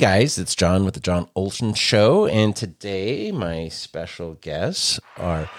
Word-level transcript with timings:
guys, 0.00 0.38
it's 0.38 0.54
John 0.54 0.86
with 0.86 0.94
the 0.94 1.00
John 1.00 1.28
Olson 1.34 1.74
Show, 1.74 2.24
and 2.24 2.56
today 2.56 3.30
my 3.32 3.68
special 3.68 4.32
guests 4.36 4.98
are 5.18 5.50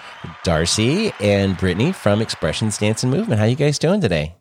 Darcy 0.42 1.12
and 1.20 1.56
Brittany 1.56 1.92
from 1.92 2.20
Expressions 2.20 2.76
Dance 2.76 3.04
and 3.04 3.12
Movement. 3.12 3.38
How 3.38 3.46
you 3.46 3.54
guys 3.54 3.78
doing 3.78 4.00
today? 4.00 4.34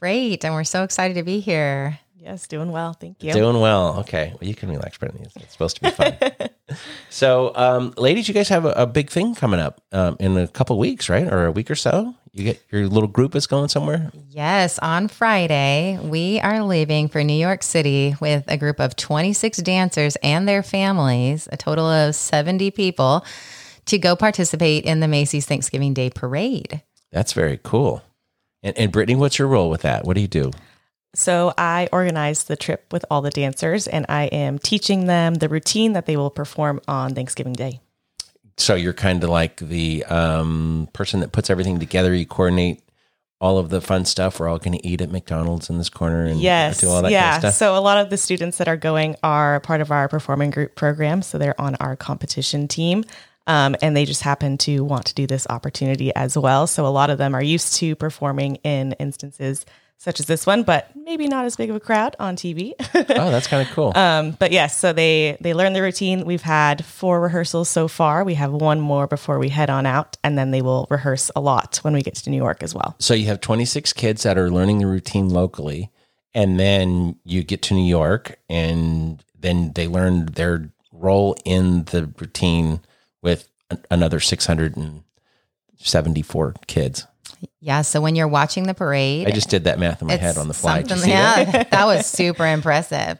Great, 0.00 0.42
and 0.46 0.54
we're 0.54 0.64
so 0.64 0.84
excited 0.84 1.14
to 1.14 1.22
be 1.22 1.40
here. 1.40 1.98
Yes, 2.16 2.46
doing 2.46 2.72
well. 2.72 2.94
Thank 2.94 3.22
you. 3.22 3.34
Doing 3.34 3.60
well. 3.60 3.98
Okay, 3.98 4.32
well 4.40 4.48
you 4.48 4.54
can 4.54 4.70
relax, 4.70 4.96
Brittany. 4.96 5.24
It's, 5.24 5.36
it's 5.36 5.52
supposed 5.52 5.76
to 5.76 5.82
be 5.82 5.90
fun. 5.90 6.16
so, 7.10 7.52
um, 7.54 7.92
ladies, 7.98 8.28
you 8.28 8.32
guys 8.32 8.48
have 8.48 8.64
a, 8.64 8.70
a 8.70 8.86
big 8.86 9.10
thing 9.10 9.34
coming 9.34 9.60
up 9.60 9.82
um, 9.92 10.16
in 10.18 10.34
a 10.38 10.48
couple 10.48 10.78
weeks, 10.78 11.10
right, 11.10 11.30
or 11.30 11.44
a 11.44 11.52
week 11.52 11.70
or 11.70 11.74
so? 11.74 12.14
You 12.34 12.44
get 12.44 12.62
your 12.72 12.88
little 12.88 13.08
group 13.08 13.34
is 13.34 13.46
going 13.46 13.68
somewhere. 13.68 14.10
Yes, 14.30 14.78
on 14.78 15.08
Friday, 15.08 15.98
we 16.02 16.40
are 16.40 16.64
leaving 16.64 17.08
for 17.08 17.22
New 17.22 17.34
York 17.34 17.62
City 17.62 18.16
with 18.22 18.44
a 18.48 18.56
group 18.56 18.80
of 18.80 18.96
26 18.96 19.58
dancers 19.58 20.16
and 20.22 20.48
their 20.48 20.62
families, 20.62 21.46
a 21.52 21.58
total 21.58 21.84
of 21.84 22.14
70 22.14 22.70
people, 22.70 23.26
to 23.84 23.98
go 23.98 24.16
participate 24.16 24.84
in 24.84 25.00
the 25.00 25.08
Macy's 25.08 25.44
Thanksgiving 25.44 25.92
Day 25.92 26.08
Parade. 26.08 26.80
That's 27.10 27.34
very 27.34 27.60
cool. 27.62 28.02
And, 28.62 28.78
and 28.78 28.90
Brittany, 28.90 29.16
what's 29.16 29.38
your 29.38 29.48
role 29.48 29.68
with 29.68 29.82
that? 29.82 30.06
What 30.06 30.14
do 30.14 30.22
you 30.22 30.28
do? 30.28 30.52
So 31.14 31.52
I 31.58 31.90
organize 31.92 32.44
the 32.44 32.56
trip 32.56 32.86
with 32.90 33.04
all 33.10 33.20
the 33.20 33.28
dancers 33.30 33.86
and 33.86 34.06
I 34.08 34.24
am 34.26 34.58
teaching 34.58 35.04
them 35.04 35.34
the 35.34 35.50
routine 35.50 35.92
that 35.92 36.06
they 36.06 36.16
will 36.16 36.30
perform 36.30 36.80
on 36.88 37.14
Thanksgiving 37.14 37.52
Day. 37.52 37.80
So 38.56 38.74
you're 38.74 38.92
kind 38.92 39.22
of 39.24 39.30
like 39.30 39.56
the 39.56 40.04
um, 40.04 40.88
person 40.92 41.20
that 41.20 41.32
puts 41.32 41.50
everything 41.50 41.78
together. 41.78 42.14
You 42.14 42.26
coordinate 42.26 42.82
all 43.40 43.58
of 43.58 43.70
the 43.70 43.80
fun 43.80 44.04
stuff. 44.04 44.38
We're 44.38 44.48
all 44.48 44.58
going 44.58 44.78
to 44.78 44.86
eat 44.86 45.00
at 45.00 45.10
McDonald's 45.10 45.68
in 45.68 45.78
this 45.78 45.88
corner 45.88 46.24
and 46.24 46.40
yes, 46.40 46.80
do 46.80 46.88
all 46.88 47.02
that 47.02 47.10
yeah. 47.10 47.32
kind 47.32 47.46
of. 47.46 47.54
So 47.54 47.76
a 47.76 47.80
lot 47.80 47.98
of 47.98 48.08
the 48.08 48.16
students 48.16 48.58
that 48.58 48.68
are 48.68 48.76
going 48.76 49.16
are 49.22 49.58
part 49.60 49.80
of 49.80 49.90
our 49.90 50.08
performing 50.08 50.50
group 50.50 50.76
program. 50.76 51.22
So 51.22 51.38
they're 51.38 51.60
on 51.60 51.74
our 51.76 51.96
competition 51.96 52.68
team. 52.68 53.04
Um, 53.48 53.74
and 53.82 53.96
they 53.96 54.04
just 54.04 54.22
happen 54.22 54.56
to 54.58 54.84
want 54.84 55.06
to 55.06 55.14
do 55.14 55.26
this 55.26 55.48
opportunity 55.50 56.14
as 56.14 56.38
well. 56.38 56.68
So 56.68 56.86
a 56.86 56.88
lot 56.88 57.10
of 57.10 57.18
them 57.18 57.34
are 57.34 57.42
used 57.42 57.74
to 57.78 57.96
performing 57.96 58.56
in 58.62 58.92
instances 59.00 59.66
such 60.02 60.18
as 60.18 60.26
this 60.26 60.44
one, 60.44 60.64
but 60.64 60.90
maybe 60.96 61.28
not 61.28 61.44
as 61.44 61.54
big 61.54 61.70
of 61.70 61.76
a 61.76 61.80
crowd 61.80 62.16
on 62.18 62.34
TV. 62.34 62.72
oh, 62.94 63.30
that's 63.30 63.46
kind 63.46 63.64
of 63.64 63.72
cool. 63.72 63.92
Um, 63.94 64.32
but 64.32 64.50
yes, 64.50 64.76
so 64.76 64.92
they 64.92 65.36
they 65.40 65.54
learn 65.54 65.74
the 65.74 65.80
routine. 65.80 66.24
We've 66.24 66.42
had 66.42 66.84
four 66.84 67.20
rehearsals 67.20 67.68
so 67.68 67.86
far. 67.86 68.24
We 68.24 68.34
have 68.34 68.50
one 68.50 68.80
more 68.80 69.06
before 69.06 69.38
we 69.38 69.48
head 69.48 69.70
on 69.70 69.86
out, 69.86 70.16
and 70.24 70.36
then 70.36 70.50
they 70.50 70.60
will 70.60 70.88
rehearse 70.90 71.30
a 71.36 71.40
lot 71.40 71.76
when 71.82 71.94
we 71.94 72.02
get 72.02 72.16
to 72.16 72.30
New 72.30 72.36
York 72.36 72.64
as 72.64 72.74
well. 72.74 72.96
so 72.98 73.14
you 73.14 73.26
have 73.26 73.40
26 73.40 73.92
kids 73.92 74.24
that 74.24 74.36
are 74.36 74.50
learning 74.50 74.78
the 74.78 74.88
routine 74.88 75.28
locally, 75.28 75.88
and 76.34 76.58
then 76.58 77.14
you 77.24 77.44
get 77.44 77.62
to 77.62 77.74
New 77.74 77.86
York, 77.86 78.40
and 78.48 79.22
then 79.38 79.72
they 79.74 79.86
learn 79.86 80.26
their 80.26 80.68
role 80.90 81.36
in 81.44 81.84
the 81.84 82.12
routine 82.18 82.80
with 83.22 83.48
another 83.88 84.18
674 84.18 86.54
kids. 86.66 87.06
Yeah, 87.60 87.82
so 87.82 88.00
when 88.00 88.16
you're 88.16 88.28
watching 88.28 88.64
the 88.64 88.74
parade, 88.74 89.28
I 89.28 89.30
just 89.30 89.48
did 89.50 89.64
that 89.64 89.78
math 89.78 90.02
in 90.02 90.08
my 90.08 90.16
head 90.16 90.38
on 90.38 90.48
the 90.48 90.54
fly. 90.54 90.82
Did 90.82 90.90
you 90.90 90.96
something- 90.96 91.10
see 91.10 91.14
that? 91.14 91.48
yeah, 91.54 91.62
that 91.64 91.86
was 91.86 92.06
super 92.06 92.46
impressive. 92.46 93.18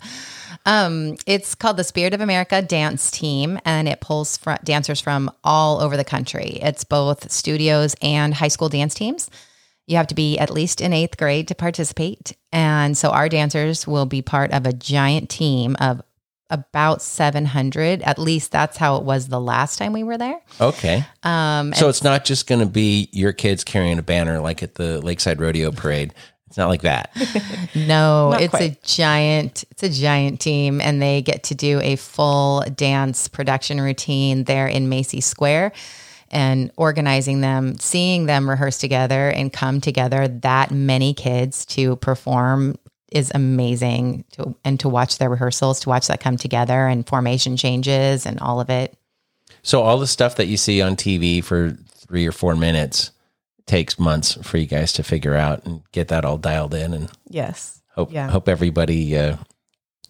Um, 0.65 1.17
it's 1.27 1.55
called 1.55 1.77
the 1.77 1.84
Spirit 1.84 2.15
of 2.15 2.20
America 2.20 2.62
Dance 2.62 3.11
Team, 3.11 3.59
and 3.65 3.89
it 3.89 4.00
pulls 4.00 4.37
fr- 4.37 4.53
dancers 4.62 5.00
from 5.00 5.31
all 5.43 5.81
over 5.81 5.97
the 5.97 6.05
country. 6.05 6.59
It's 6.62 6.84
both 6.84 7.31
studios 7.33 7.97
and 8.00 8.33
high 8.33 8.48
school 8.48 8.69
dance 8.69 8.95
teams. 8.95 9.28
You 9.87 9.97
have 9.97 10.06
to 10.09 10.15
be 10.15 10.39
at 10.39 10.50
least 10.50 10.81
in 10.81 10.93
eighth 10.93 11.17
grade 11.17 11.48
to 11.48 11.55
participate. 11.56 12.37
And 12.53 12.97
so 12.97 13.11
our 13.11 13.28
dancers 13.28 13.87
will 13.87 14.06
be 14.06 14.23
part 14.23 14.53
of 14.53 14.65
a 14.65 14.73
giant 14.73 15.28
team 15.28 15.77
of 15.81 16.00
about 16.51 17.03
700. 17.03 18.03
At 18.03 18.19
least 18.19 18.53
that's 18.53 18.77
how 18.77 18.97
it 18.97 19.05
was 19.05 19.28
the 19.28 19.41
last 19.41 19.78
time 19.78 19.93
we 19.93 20.03
were 20.03 20.19
there. 20.19 20.41
Okay. 20.61 21.05
Um, 21.22 21.72
So 21.72 21.89
it's 21.89 22.03
not 22.03 22.25
just 22.25 22.47
going 22.47 22.61
to 22.61 22.66
be 22.66 23.09
your 23.12 23.33
kids 23.33 23.65
carrying 23.65 23.99
a 23.99 24.03
banner 24.03 24.41
like 24.41 24.62
at 24.62 24.75
the 24.75 25.00
Lakeside 25.00 25.41
Rodeo 25.41 25.72
Parade. 25.72 26.12
It's 26.49 26.59
not 26.59 26.69
like 26.69 26.83
that. 26.83 27.11
No, 27.75 28.33
Not 28.33 28.43
it's 28.43 28.55
a 28.61 28.77
giant 28.84 29.65
it's 29.71 29.83
a 29.83 29.89
giant 29.89 30.41
team 30.41 30.83
and 30.83 31.00
they 31.00 31.22
get 31.22 31.44
to 31.44 31.55
do 31.55 31.81
a 31.81 31.97
full 31.97 32.62
dance 32.77 33.28
production 33.28 33.81
routine 33.81 34.45
there 34.45 34.66
in 34.66 34.91
Macy 34.91 35.22
Square 35.22 35.72
and 36.31 36.71
organizing 36.77 37.41
them, 37.41 37.78
seeing 37.78 38.27
them 38.27 38.49
rehearse 38.49 38.77
together 38.77 39.31
and 39.31 39.50
come 39.50 39.81
together 39.81 40.28
that 40.28 40.71
many 40.71 41.15
kids 41.15 41.65
to 41.66 41.97
perform 41.97 42.77
is 43.15 43.31
amazing 43.34 44.25
to 44.33 44.55
and 44.65 44.78
to 44.81 44.89
watch 44.89 45.19
their 45.19 45.31
rehearsals, 45.31 45.81
to 45.81 45.89
watch 45.89 46.09
that 46.09 46.21
come 46.21 46.37
together 46.37 46.87
and 46.87 47.06
formation 47.06 47.56
changes 47.56 48.27
and 48.27 48.39
all 48.41 48.61
of 48.61 48.71
it. 48.71 48.97
So 49.62 49.83
all 49.83 49.99
the 49.99 50.06
stuff 50.06 50.37
that 50.37 50.47
you 50.47 50.56
see 50.56 50.83
on 50.83 50.97
TV 50.97 51.43
for 51.45 51.77
three 51.89 52.27
or 52.27 52.33
four 52.33 52.55
minutes 52.56 53.11
takes 53.67 53.99
months 53.99 54.34
for 54.43 54.59
you 54.59 54.67
guys 54.67 54.93
to 54.95 55.03
figure 55.03 55.34
out 55.34 55.65
and 55.65 55.83
get 55.93 56.09
that 56.09 56.25
all 56.25 56.37
dialed 56.39 56.75
in 56.75 56.93
and 56.95 57.11
Yes. 57.28 57.81
hope 57.95 58.12
Yeah. 58.12 58.28
hope 58.31 58.49
everybody 58.49 59.17
uh, 59.17 59.37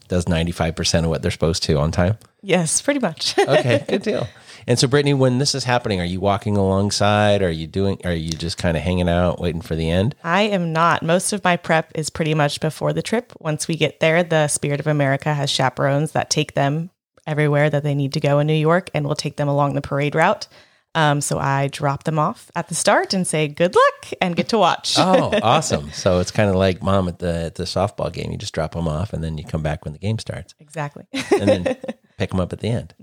does 0.09 0.25
95% 0.27 1.05
of 1.05 1.11
what 1.11 1.23
they're 1.23 1.31
supposed 1.31 1.63
to 1.65 1.79
on 1.79 1.91
time. 1.93 2.17
Yes, 2.43 2.81
pretty 2.83 3.01
much. 3.01 3.37
Okay, 3.39 3.85
good 3.89 4.03
deal. 4.03 4.27
And 4.67 4.79
so 4.79 4.87
Brittany, 4.87 5.15
when 5.15 5.39
this 5.39 5.55
is 5.55 5.65
happening, 5.65 6.01
are 6.01 6.07
you 6.07 6.21
walking 6.21 6.57
alongside? 6.57 7.43
Are 7.43 7.51
you 7.51 7.67
doing 7.67 8.01
are 8.05 8.13
you 8.13 8.31
just 8.31 8.59
kind 8.59 8.77
of 8.77 8.83
hanging 8.83 9.09
out 9.09 9.41
waiting 9.41 9.61
for 9.63 9.75
the 9.75 9.91
end? 9.91 10.15
I 10.23 10.43
am 10.43 10.73
not. 10.73 11.03
Most 11.03 11.33
of 11.33 11.45
my 11.45 11.57
prep 11.57 11.91
is 11.95 12.11
pretty 12.11 12.35
much 12.35 12.61
before 12.61 12.93
the 12.93 13.03
trip. 13.03 13.33
Once 13.41 13.69
we 13.69 13.77
get 13.77 14.01
there, 14.01 14.23
the 14.23 14.49
Spirit 14.49 14.81
of 14.81 14.87
America 14.87 15.35
has 15.35 15.51
chaperones 15.51 16.13
that 16.13 16.31
take 16.31 16.55
them 16.55 16.91
everywhere 17.27 17.71
that 17.71 17.83
they 17.83 17.95
need 17.95 18.13
to 18.15 18.21
go 18.21 18.39
in 18.39 18.47
New 18.47 18.55
York 18.55 18.91
and 18.95 19.07
will 19.07 19.15
take 19.15 19.37
them 19.37 19.49
along 19.49 19.75
the 19.75 19.81
parade 19.81 20.15
route. 20.15 20.49
Um, 20.95 21.23
so 21.23 21.39
I 21.39 21.69
drop 21.69 22.05
them 22.05 22.19
off 22.19 22.51
at 22.55 22.69
the 22.69 22.75
start 22.75 23.15
and 23.15 23.27
say 23.27 23.49
good 23.49 23.75
luck 23.75 24.13
and 24.21 24.37
get 24.37 24.51
to 24.51 24.59
watch. 24.59 24.97
Oh, 24.99 25.33
awesome. 25.43 25.91
So 25.93 26.19
it's 26.19 26.31
kind 26.31 26.51
of 26.51 26.57
like 26.57 26.83
mom 26.83 27.09
at 27.09 27.19
the 27.19 27.45
at 27.47 27.55
the 27.55 27.65
softball 27.65 28.13
game. 28.13 28.31
You 28.31 28.37
just 28.37 28.53
drop 28.53 28.73
them 28.73 28.87
off 28.87 29.15
and 29.15 29.25
then 29.25 29.39
you 29.39 29.45
come 29.45 29.63
back 29.63 29.85
when 29.85 29.95
the 29.95 29.99
game 29.99 30.19
starts 30.19 30.55
exactly. 30.61 31.07
and 31.13 31.49
then 31.49 31.77
pick 32.19 32.31
them 32.31 32.41
up 32.41 32.53
at 32.53 32.61
the 32.61 32.69
end. 32.69 32.95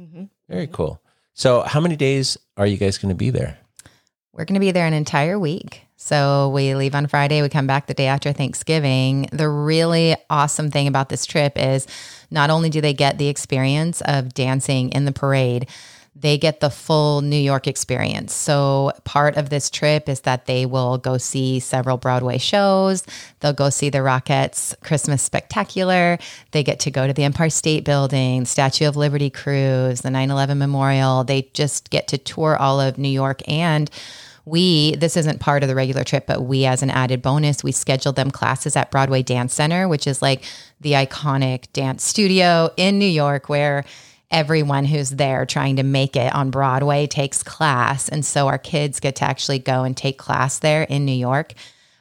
Very 0.47 0.67
cool. 0.67 1.01
So 1.39 1.61
how 1.61 1.79
many 1.79 1.95
days 1.95 2.37
are 2.57 2.67
you 2.67 2.75
guys 2.75 2.97
going 2.97 3.11
to 3.11 3.15
be 3.15 3.29
there? 3.29 3.57
We're 4.33 4.43
going 4.43 4.55
to 4.55 4.59
be 4.59 4.71
there 4.71 4.85
an 4.85 4.93
entire 4.93 5.39
week. 5.39 5.83
So 5.95 6.49
we 6.49 6.75
leave 6.75 6.93
on 6.93 7.07
Friday, 7.07 7.41
we 7.41 7.47
come 7.47 7.65
back 7.65 7.87
the 7.87 7.93
day 7.93 8.07
after 8.07 8.33
Thanksgiving. 8.33 9.29
The 9.31 9.47
really 9.47 10.17
awesome 10.29 10.69
thing 10.69 10.85
about 10.85 11.07
this 11.07 11.25
trip 11.25 11.53
is 11.57 11.87
not 12.29 12.49
only 12.49 12.69
do 12.69 12.81
they 12.81 12.93
get 12.93 13.17
the 13.17 13.29
experience 13.29 14.01
of 14.01 14.33
dancing 14.33 14.89
in 14.89 15.05
the 15.05 15.13
parade, 15.13 15.69
they 16.21 16.37
get 16.37 16.59
the 16.59 16.69
full 16.69 17.21
New 17.21 17.37
York 17.37 17.67
experience. 17.67 18.33
So, 18.33 18.91
part 19.05 19.37
of 19.37 19.49
this 19.49 19.69
trip 19.69 20.09
is 20.09 20.21
that 20.21 20.45
they 20.45 20.65
will 20.65 20.97
go 20.97 21.17
see 21.17 21.59
several 21.59 21.97
Broadway 21.97 22.37
shows. 22.37 23.03
They'll 23.39 23.53
go 23.53 23.69
see 23.69 23.89
the 23.89 23.99
Rockettes 23.99 24.79
Christmas 24.81 25.21
Spectacular. 25.21 26.17
They 26.51 26.63
get 26.63 26.79
to 26.81 26.91
go 26.91 27.07
to 27.07 27.13
the 27.13 27.23
Empire 27.23 27.49
State 27.49 27.85
Building, 27.85 28.45
Statue 28.45 28.87
of 28.87 28.97
Liberty 28.97 29.29
Cruise, 29.29 30.01
the 30.01 30.09
9 30.09 30.29
11 30.31 30.57
Memorial. 30.57 31.23
They 31.23 31.49
just 31.53 31.89
get 31.89 32.07
to 32.09 32.17
tour 32.17 32.57
all 32.57 32.81
of 32.81 32.97
New 32.97 33.09
York. 33.09 33.41
And 33.47 33.89
we, 34.45 34.95
this 34.95 35.15
isn't 35.15 35.39
part 35.39 35.63
of 35.63 35.69
the 35.69 35.75
regular 35.75 36.03
trip, 36.03 36.25
but 36.25 36.41
we, 36.41 36.65
as 36.65 36.81
an 36.81 36.89
added 36.89 37.21
bonus, 37.21 37.63
we 37.63 37.71
scheduled 37.71 38.15
them 38.15 38.31
classes 38.31 38.75
at 38.75 38.89
Broadway 38.89 39.21
Dance 39.21 39.53
Center, 39.53 39.87
which 39.87 40.07
is 40.07 40.21
like 40.21 40.43
the 40.81 40.93
iconic 40.93 41.71
dance 41.71 42.03
studio 42.03 42.71
in 42.75 42.97
New 42.97 43.05
York 43.05 43.47
where 43.47 43.85
everyone 44.31 44.85
who's 44.85 45.09
there 45.09 45.45
trying 45.45 45.77
to 45.77 45.83
make 45.83 46.15
it 46.15 46.33
on 46.33 46.51
Broadway 46.51 47.07
takes 47.07 47.43
class. 47.43 48.09
And 48.09 48.25
so 48.25 48.47
our 48.47 48.57
kids 48.57 48.99
get 48.99 49.17
to 49.17 49.25
actually 49.25 49.59
go 49.59 49.83
and 49.83 49.95
take 49.95 50.17
class 50.17 50.59
there 50.59 50.83
in 50.83 51.05
New 51.05 51.11
York. 51.11 51.53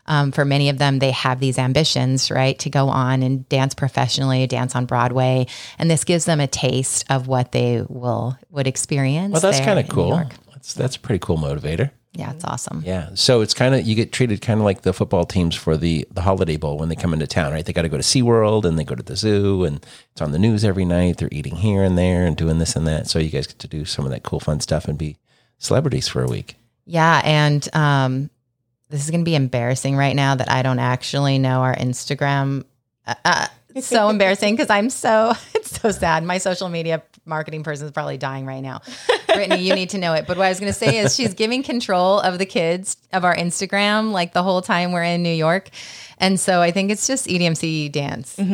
Um, 0.06 0.32
for 0.32 0.46
many 0.46 0.70
of 0.70 0.78
them, 0.78 1.00
they 1.00 1.10
have 1.10 1.38
these 1.38 1.58
ambitions, 1.58 2.30
right, 2.30 2.58
to 2.60 2.70
go 2.70 2.88
on 2.88 3.22
and 3.22 3.46
dance 3.50 3.74
professionally, 3.74 4.46
dance 4.46 4.74
on 4.74 4.86
Broadway, 4.86 5.46
and 5.78 5.90
this 5.90 6.04
gives 6.04 6.24
them 6.24 6.40
a 6.40 6.46
taste 6.46 7.04
of 7.10 7.28
what 7.28 7.52
they 7.52 7.84
will 7.86 8.38
would 8.50 8.66
experience. 8.66 9.32
Well, 9.32 9.42
that's 9.42 9.60
kind 9.60 9.78
of 9.78 9.86
cool. 9.88 10.22
That's 10.52 10.72
that's 10.72 10.96
a 10.96 11.00
pretty 11.00 11.18
cool 11.18 11.36
motivator. 11.36 11.90
Yeah, 12.18 12.32
it's 12.32 12.44
awesome. 12.44 12.82
Yeah. 12.84 13.10
So 13.14 13.42
it's 13.42 13.54
kind 13.54 13.76
of 13.76 13.86
you 13.86 13.94
get 13.94 14.10
treated 14.10 14.42
kind 14.42 14.58
of 14.58 14.64
like 14.64 14.82
the 14.82 14.92
football 14.92 15.24
teams 15.24 15.54
for 15.54 15.76
the 15.76 16.04
the 16.10 16.22
holiday 16.22 16.56
bowl 16.56 16.76
when 16.76 16.88
they 16.88 16.96
come 16.96 17.12
into 17.12 17.28
town, 17.28 17.52
right? 17.52 17.64
They 17.64 17.72
got 17.72 17.82
to 17.82 17.88
go 17.88 17.96
to 17.96 18.02
SeaWorld 18.02 18.64
and 18.64 18.76
they 18.76 18.82
go 18.82 18.96
to 18.96 19.04
the 19.04 19.14
zoo 19.14 19.62
and 19.62 19.86
it's 20.10 20.20
on 20.20 20.32
the 20.32 20.38
news 20.38 20.64
every 20.64 20.84
night. 20.84 21.18
They're 21.18 21.28
eating 21.30 21.54
here 21.54 21.84
and 21.84 21.96
there 21.96 22.26
and 22.26 22.36
doing 22.36 22.58
this 22.58 22.74
and 22.74 22.88
that. 22.88 23.06
So 23.06 23.20
you 23.20 23.30
guys 23.30 23.46
get 23.46 23.60
to 23.60 23.68
do 23.68 23.84
some 23.84 24.04
of 24.04 24.10
that 24.10 24.24
cool 24.24 24.40
fun 24.40 24.58
stuff 24.58 24.88
and 24.88 24.98
be 24.98 25.16
celebrities 25.58 26.08
for 26.08 26.24
a 26.24 26.26
week. 26.26 26.56
Yeah, 26.86 27.22
and 27.24 27.68
um, 27.72 28.30
this 28.88 29.04
is 29.04 29.10
going 29.10 29.20
to 29.20 29.24
be 29.24 29.36
embarrassing 29.36 29.94
right 29.94 30.16
now 30.16 30.34
that 30.34 30.50
I 30.50 30.62
don't 30.62 30.80
actually 30.80 31.38
know 31.38 31.60
our 31.60 31.76
Instagram. 31.76 32.64
Uh, 33.06 33.14
uh, 33.24 33.46
so 33.80 34.08
embarrassing 34.10 34.56
because 34.56 34.70
I'm 34.70 34.90
so 34.90 35.34
it's 35.54 35.57
so 35.80 35.90
sad. 35.90 36.24
My 36.24 36.38
social 36.38 36.68
media 36.68 37.02
marketing 37.24 37.62
person 37.62 37.86
is 37.86 37.92
probably 37.92 38.18
dying 38.18 38.46
right 38.46 38.60
now. 38.62 38.80
Brittany, 39.26 39.62
you 39.62 39.74
need 39.74 39.90
to 39.90 39.98
know 39.98 40.14
it. 40.14 40.26
But 40.26 40.36
what 40.38 40.46
I 40.46 40.48
was 40.48 40.60
going 40.60 40.72
to 40.72 40.78
say 40.78 40.98
is 40.98 41.14
she's 41.14 41.34
giving 41.34 41.62
control 41.62 42.20
of 42.20 42.38
the 42.38 42.46
kids 42.46 42.96
of 43.12 43.24
our 43.24 43.34
Instagram 43.36 44.12
like 44.12 44.32
the 44.32 44.42
whole 44.42 44.62
time 44.62 44.92
we're 44.92 45.02
in 45.04 45.22
New 45.22 45.32
York. 45.32 45.70
And 46.20 46.40
so 46.40 46.60
I 46.60 46.72
think 46.72 46.90
it's 46.90 47.06
just 47.06 47.26
EDMC 47.28 47.92
dance. 47.92 48.36
Um, 48.40 48.46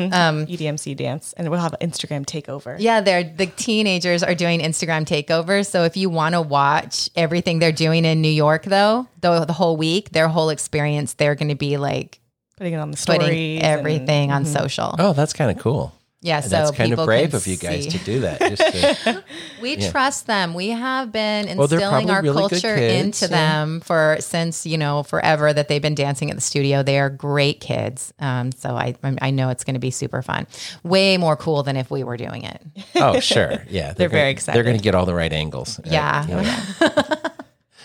EDMC 0.46 0.94
dance, 0.96 1.32
and 1.34 1.48
we'll 1.50 1.60
have 1.60 1.74
an 1.80 1.88
Instagram 1.90 2.26
takeover. 2.26 2.76
yeah, 2.78 3.00
they're 3.00 3.24
the 3.24 3.46
teenagers 3.46 4.22
are 4.22 4.34
doing 4.34 4.60
Instagram 4.60 5.06
takeovers. 5.06 5.70
So 5.70 5.84
if 5.84 5.96
you 5.96 6.10
want 6.10 6.34
to 6.34 6.42
watch 6.42 7.08
everything 7.16 7.60
they're 7.60 7.72
doing 7.72 8.04
in 8.04 8.20
New 8.20 8.28
York, 8.28 8.64
though, 8.64 9.08
the, 9.22 9.46
the 9.46 9.54
whole 9.54 9.78
week, 9.78 10.10
their 10.10 10.28
whole 10.28 10.50
experience, 10.50 11.14
they're 11.14 11.34
going 11.34 11.48
to 11.48 11.54
be 11.54 11.78
like 11.78 12.20
Putting 12.58 12.74
it 12.74 12.76
on 12.76 12.90
the 12.90 12.96
stories. 12.98 13.20
putting 13.22 13.62
and- 13.62 13.80
everything 13.80 14.30
on 14.30 14.44
social. 14.44 14.94
Oh, 14.98 15.14
that's 15.14 15.32
kind 15.32 15.50
of 15.50 15.58
cool. 15.58 15.92
Yeah, 16.24 16.40
so 16.40 16.48
that's 16.48 16.70
kind 16.70 16.92
of 16.94 17.04
brave 17.04 17.34
of 17.34 17.46
you 17.46 17.58
guys 17.58 17.84
see. 17.84 17.90
to 17.90 17.98
do 17.98 18.20
that. 18.20 18.40
Just 18.40 18.62
to, 19.04 19.24
We 19.60 19.76
trust 19.76 20.26
them. 20.26 20.54
We 20.54 20.70
have 20.70 21.12
been 21.12 21.44
Well, 21.58 21.70
instilling 21.70 22.08
our 22.08 22.22
really 22.22 22.48
culture 22.48 22.76
kids, 22.76 23.22
into 23.22 23.32
yeah. 23.34 23.40
them 23.60 23.80
for 23.82 24.16
since 24.20 24.64
you 24.64 24.78
know 24.78 25.02
forever 25.02 25.52
that 25.52 25.68
they've 25.68 25.82
been 25.82 25.94
dancing 25.94 26.30
at 26.30 26.36
the 26.36 26.40
studio. 26.40 26.82
They 26.82 26.98
are 26.98 27.10
great 27.10 27.60
kids. 27.60 28.14
Um, 28.18 28.52
so 28.52 28.70
I 28.70 28.94
I 29.20 29.30
know 29.32 29.50
it's 29.50 29.64
going 29.64 29.74
to 29.74 29.80
be 29.80 29.90
super 29.90 30.22
fun. 30.22 30.46
Way 30.82 31.18
more 31.18 31.36
cool 31.36 31.62
than 31.62 31.76
if 31.76 31.90
we 31.90 32.02
were 32.04 32.16
doing 32.16 32.44
it. 32.44 32.62
oh, 32.96 33.20
sure. 33.20 33.62
Yeah. 33.68 33.92
They're 33.96 34.08
gonna- 34.08 34.18
very 34.20 34.30
excited. 34.30 34.56
They're 34.56 34.64
going 34.64 34.78
to 34.78 34.82
get 34.82 34.94
all 34.94 35.04
the 35.06 35.14
right 35.14 35.32
angles. 35.32 35.78
Uh, 35.78 35.82
Yeah. 35.90 36.26
you 36.26 36.34
know, 36.36 37.30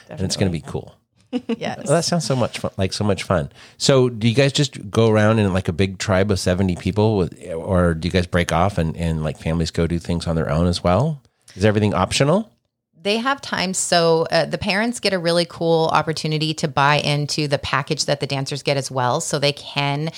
and 0.09 0.21
it's 0.21 0.37
going 0.37 0.49
to 0.51 0.57
be 0.57 0.61
cool. 0.65 0.95
Yes. 1.31 1.77
Well, 1.77 1.95
that 1.95 2.05
sounds 2.05 2.25
so 2.25 2.35
much 2.35 2.59
fun, 2.59 2.71
like 2.77 2.93
so 2.93 3.03
much 3.03 3.23
fun. 3.23 3.51
So, 3.77 4.09
do 4.09 4.27
you 4.27 4.33
guys 4.33 4.51
just 4.51 4.89
go 4.89 5.09
around 5.09 5.39
in 5.39 5.53
like 5.53 5.67
a 5.67 5.73
big 5.73 5.97
tribe 5.99 6.31
of 6.31 6.39
70 6.39 6.75
people 6.77 7.17
with, 7.17 7.39
or 7.53 7.93
do 7.93 8.07
you 8.07 8.11
guys 8.11 8.25
break 8.25 8.51
off 8.51 8.77
and, 8.77 8.95
and 8.97 9.23
like 9.23 9.37
families 9.37 9.71
go 9.71 9.85
do 9.87 9.99
things 9.99 10.27
on 10.27 10.35
their 10.35 10.49
own 10.49 10.67
as 10.67 10.83
well? 10.83 11.21
Is 11.55 11.65
everything 11.65 11.93
optional? 11.93 12.51
They 13.01 13.17
have 13.17 13.39
times 13.39 13.77
so 13.77 14.27
uh, 14.31 14.45
the 14.45 14.57
parents 14.57 14.99
get 14.99 15.13
a 15.13 15.19
really 15.19 15.45
cool 15.45 15.89
opportunity 15.93 16.53
to 16.53 16.67
buy 16.67 16.95
into 16.95 17.47
the 17.47 17.57
package 17.57 18.05
that 18.05 18.19
the 18.19 18.27
dancers 18.27 18.61
get 18.61 18.77
as 18.77 18.91
well 18.91 19.21
so 19.21 19.39
they 19.39 19.53
can 19.53 20.09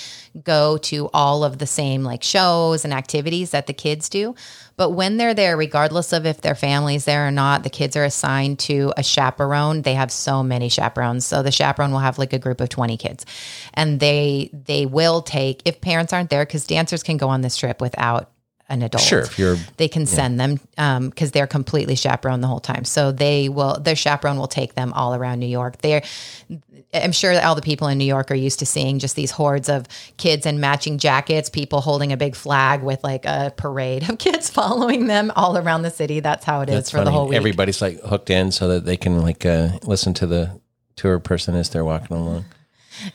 go 0.43 0.77
to 0.77 1.09
all 1.13 1.43
of 1.43 1.59
the 1.59 1.67
same 1.67 2.03
like 2.03 2.23
shows 2.23 2.83
and 2.83 2.93
activities 2.93 3.51
that 3.51 3.67
the 3.67 3.73
kids 3.73 4.09
do. 4.09 4.33
But 4.77 4.91
when 4.91 5.17
they're 5.17 5.33
there 5.33 5.55
regardless 5.57 6.11
of 6.11 6.25
if 6.25 6.41
their 6.41 6.55
family's 6.55 7.05
there 7.05 7.27
or 7.27 7.31
not 7.31 7.63
the 7.63 7.69
kids 7.69 7.95
are 7.95 8.03
assigned 8.03 8.57
to 8.59 8.93
a 8.97 9.03
chaperone. 9.03 9.83
They 9.83 9.93
have 9.93 10.11
so 10.11 10.41
many 10.41 10.69
chaperones 10.69 11.25
so 11.25 11.43
the 11.43 11.51
chaperone 11.51 11.91
will 11.91 11.99
have 11.99 12.17
like 12.17 12.33
a 12.33 12.39
group 12.39 12.61
of 12.61 12.69
20 12.69 12.97
kids. 12.97 13.25
And 13.73 13.99
they 13.99 14.49
they 14.53 14.85
will 14.85 15.21
take 15.21 15.61
if 15.65 15.81
parents 15.81 16.13
aren't 16.13 16.31
there 16.31 16.45
because 16.45 16.65
dancers 16.65 17.03
can 17.03 17.17
go 17.17 17.29
on 17.29 17.41
this 17.41 17.57
trip 17.57 17.79
without 17.79 18.30
an 18.71 18.81
adult 18.81 19.03
Sure. 19.03 19.19
If 19.21 19.37
you're, 19.37 19.57
they 19.77 19.87
can 19.87 20.05
send 20.05 20.39
them 20.39 20.59
because 21.09 21.31
they're 21.31 21.47
completely 21.47 21.95
chaperoned 21.95 22.41
the 22.41 22.47
whole 22.47 22.59
time. 22.59 22.85
So 22.85 23.11
they 23.11 23.49
will, 23.49 23.79
their 23.79 23.95
chaperone 23.95 24.37
will 24.37 24.47
take 24.47 24.73
them 24.75 24.93
all 24.93 25.13
around 25.13 25.39
New 25.39 25.47
York. 25.47 25.77
They're, 25.81 26.01
I'm 26.93 27.11
sure 27.11 27.33
that 27.33 27.43
all 27.43 27.55
the 27.55 27.61
people 27.61 27.87
in 27.87 27.97
New 27.97 28.05
York 28.05 28.31
are 28.31 28.35
used 28.35 28.59
to 28.59 28.65
seeing 28.65 28.99
just 28.99 29.15
these 29.15 29.31
hordes 29.31 29.69
of 29.69 29.85
kids 30.17 30.45
in 30.45 30.59
matching 30.59 30.97
jackets, 30.97 31.49
people 31.49 31.81
holding 31.81 32.11
a 32.11 32.17
big 32.17 32.35
flag 32.35 32.81
with 32.81 33.03
like 33.03 33.25
a 33.25 33.53
parade 33.55 34.09
of 34.09 34.17
kids 34.19 34.49
following 34.49 35.07
them 35.07 35.31
all 35.35 35.57
around 35.57 35.83
the 35.83 35.91
city. 35.91 36.19
That's 36.19 36.45
how 36.45 36.61
it 36.61 36.69
is 36.69 36.75
that's 36.75 36.91
for 36.91 37.03
the 37.03 37.11
whole 37.11 37.27
week. 37.27 37.37
Everybody's 37.37 37.81
like 37.81 37.99
hooked 38.01 38.29
in 38.29 38.51
so 38.51 38.67
that 38.69 38.85
they 38.85 38.97
can 38.97 39.21
like 39.21 39.45
uh, 39.45 39.79
listen 39.83 40.13
to 40.15 40.27
the 40.27 40.59
tour 40.95 41.19
person 41.19 41.55
as 41.55 41.69
they're 41.69 41.85
walking 41.85 42.17
along. 42.17 42.45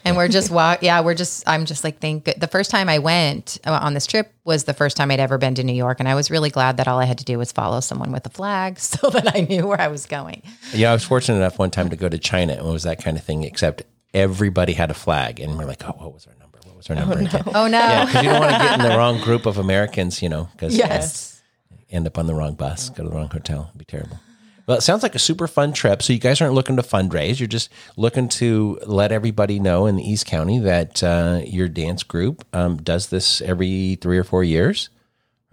And 0.05 0.17
we're 0.17 0.29
just 0.29 0.50
walk. 0.50 0.79
Yeah, 0.83 1.00
we're 1.00 1.15
just. 1.15 1.43
I'm 1.49 1.65
just 1.65 1.85
like 1.85 1.99
thank. 2.00 2.25
The 2.25 2.47
first 2.47 2.71
time 2.71 2.88
I 2.88 2.99
went 2.99 3.59
uh, 3.67 3.79
on 3.83 3.94
this 3.94 4.06
trip 4.06 4.33
was 4.44 4.65
the 4.65 4.75
first 4.75 4.97
time 4.97 5.11
I'd 5.11 5.21
ever 5.21 5.38
been 5.38 5.55
to 5.56 5.65
New 5.65 5.73
York, 5.75 6.00
and 6.00 6.09
I 6.09 6.15
was 6.15 6.31
really 6.31 6.50
glad 6.50 6.77
that 6.77 6.87
all 6.88 6.99
I 6.99 7.05
had 7.05 7.19
to 7.19 7.25
do 7.25 7.38
was 7.38 7.50
follow 7.53 7.81
someone 7.81 8.12
with 8.12 8.25
a 8.27 8.31
flag, 8.31 8.79
so 8.91 9.11
that 9.11 9.35
I 9.35 9.41
knew 9.41 9.67
where 9.67 9.81
I 9.81 9.88
was 9.88 10.06
going. 10.06 10.43
Yeah, 10.75 10.91
I 10.91 10.93
was 10.93 11.05
fortunate 11.05 11.37
enough 11.38 11.59
one 11.59 11.71
time 11.71 11.88
to 11.91 11.97
go 11.97 12.09
to 12.09 12.19
China 12.19 12.53
and 12.55 12.67
it 12.67 12.71
was 12.73 12.83
that 12.85 13.03
kind 13.03 13.17
of 13.17 13.25
thing, 13.25 13.43
except 13.44 13.83
everybody 14.15 14.73
had 14.73 14.91
a 14.91 14.94
flag. 14.94 15.41
And 15.41 15.59
we're 15.59 15.65
like, 15.67 15.83
oh, 15.85 15.93
what 15.99 16.12
was 16.12 16.27
our 16.27 16.35
number? 16.38 16.59
What 16.65 16.77
was 16.77 16.91
our 16.91 16.97
number? 16.97 17.15
Oh 17.17 17.19
again? 17.25 17.43
Oh 17.55 17.67
no! 17.69 17.79
Yeah, 17.79 18.05
because 18.06 18.23
you 18.25 18.31
don't 18.31 18.41
want 18.41 18.53
to 18.53 18.59
get 18.59 18.81
in 18.81 18.88
the 18.91 18.97
wrong 18.97 19.21
group 19.21 19.47
of 19.47 19.59
Americans, 19.59 20.23
you 20.23 20.29
know, 20.29 20.49
because 20.53 20.77
Yes. 20.77 21.43
end 21.91 22.06
up 22.06 22.19
on 22.19 22.27
the 22.27 22.35
wrong 22.35 22.55
bus, 22.55 22.91
go 22.91 23.03
to 23.05 23.09
the 23.11 23.15
wrong 23.15 23.29
hotel. 23.29 23.67
It'd 23.71 23.79
be 23.79 23.85
terrible. 23.85 24.19
Well, 24.67 24.77
it 24.79 24.81
sounds 24.81 25.03
like 25.05 25.15
a 25.15 25.19
super 25.21 25.47
fun 25.47 25.73
trip. 25.73 26.03
So 26.03 26.13
you 26.13 26.19
guys 26.19 26.41
aren't 26.41 26.55
looking 26.55 26.77
to 26.77 26.83
fundraise. 26.83 27.39
You're 27.39 27.47
just 27.47 27.71
looking 27.97 28.29
to 28.31 28.79
let 28.87 29.13
everybody 29.13 29.61
know 29.61 29.87
in 29.87 29.95
the 29.97 30.03
East 30.03 30.27
County 30.27 30.59
that 30.59 31.03
uh, 31.05 31.41
your 31.45 31.69
dance 31.69 32.03
group 32.03 32.45
um, 32.53 32.79
does 32.79 33.09
this 33.09 33.41
every 33.43 33.97
three 34.01 34.19
or 34.19 34.25
four 34.25 34.43
years, 34.43 34.89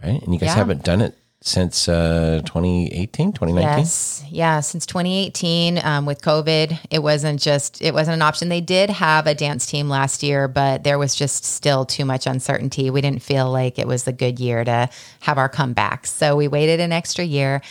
right? 0.03 0.21
And 0.21 0.33
you 0.33 0.39
guys 0.39 0.47
Yeah. 0.47 0.55
haven't 0.55 0.83
done 0.83 1.01
it 1.01 1.15
since 1.41 1.87
uh, 1.89 2.41
2018, 2.45 3.33
2019? 3.33 3.77
Yes, 3.79 4.23
yeah. 4.29 4.61
Since 4.61 4.85
2018, 4.87 5.77
um, 5.83 6.05
with 6.05 6.21
COVID, 6.21 6.79
it 6.89 7.03
wasn't 7.03 7.39
just 7.41 7.81
it 7.81 7.93
wasn't 7.93 8.15
an 8.15 8.21
option. 8.21 8.47
They 8.49 8.61
did 8.61 8.89
have 8.89 9.27
a 9.27 9.35
dance 9.35 9.65
team 9.67 9.89
last 9.89 10.23
year, 10.23 10.47
but 10.47 10.83
there 10.85 10.97
was 10.97 11.13
just 11.15 11.43
still 11.45 11.85
too 11.85 12.05
much 12.05 12.25
uncertainty. 12.25 12.89
We 12.89 13.01
didn't 13.01 13.21
feel 13.21 13.51
like 13.51 13.77
it 13.77 13.85
was 13.87 14.07
a 14.07 14.13
good 14.13 14.39
year 14.39 14.63
to 14.63 14.89
have 15.19 15.37
our 15.37 15.49
comeback, 15.49 16.07
so 16.07 16.35
we 16.37 16.47
waited 16.47 16.79
an 16.79 16.91
extra 16.93 17.25
year. 17.25 17.61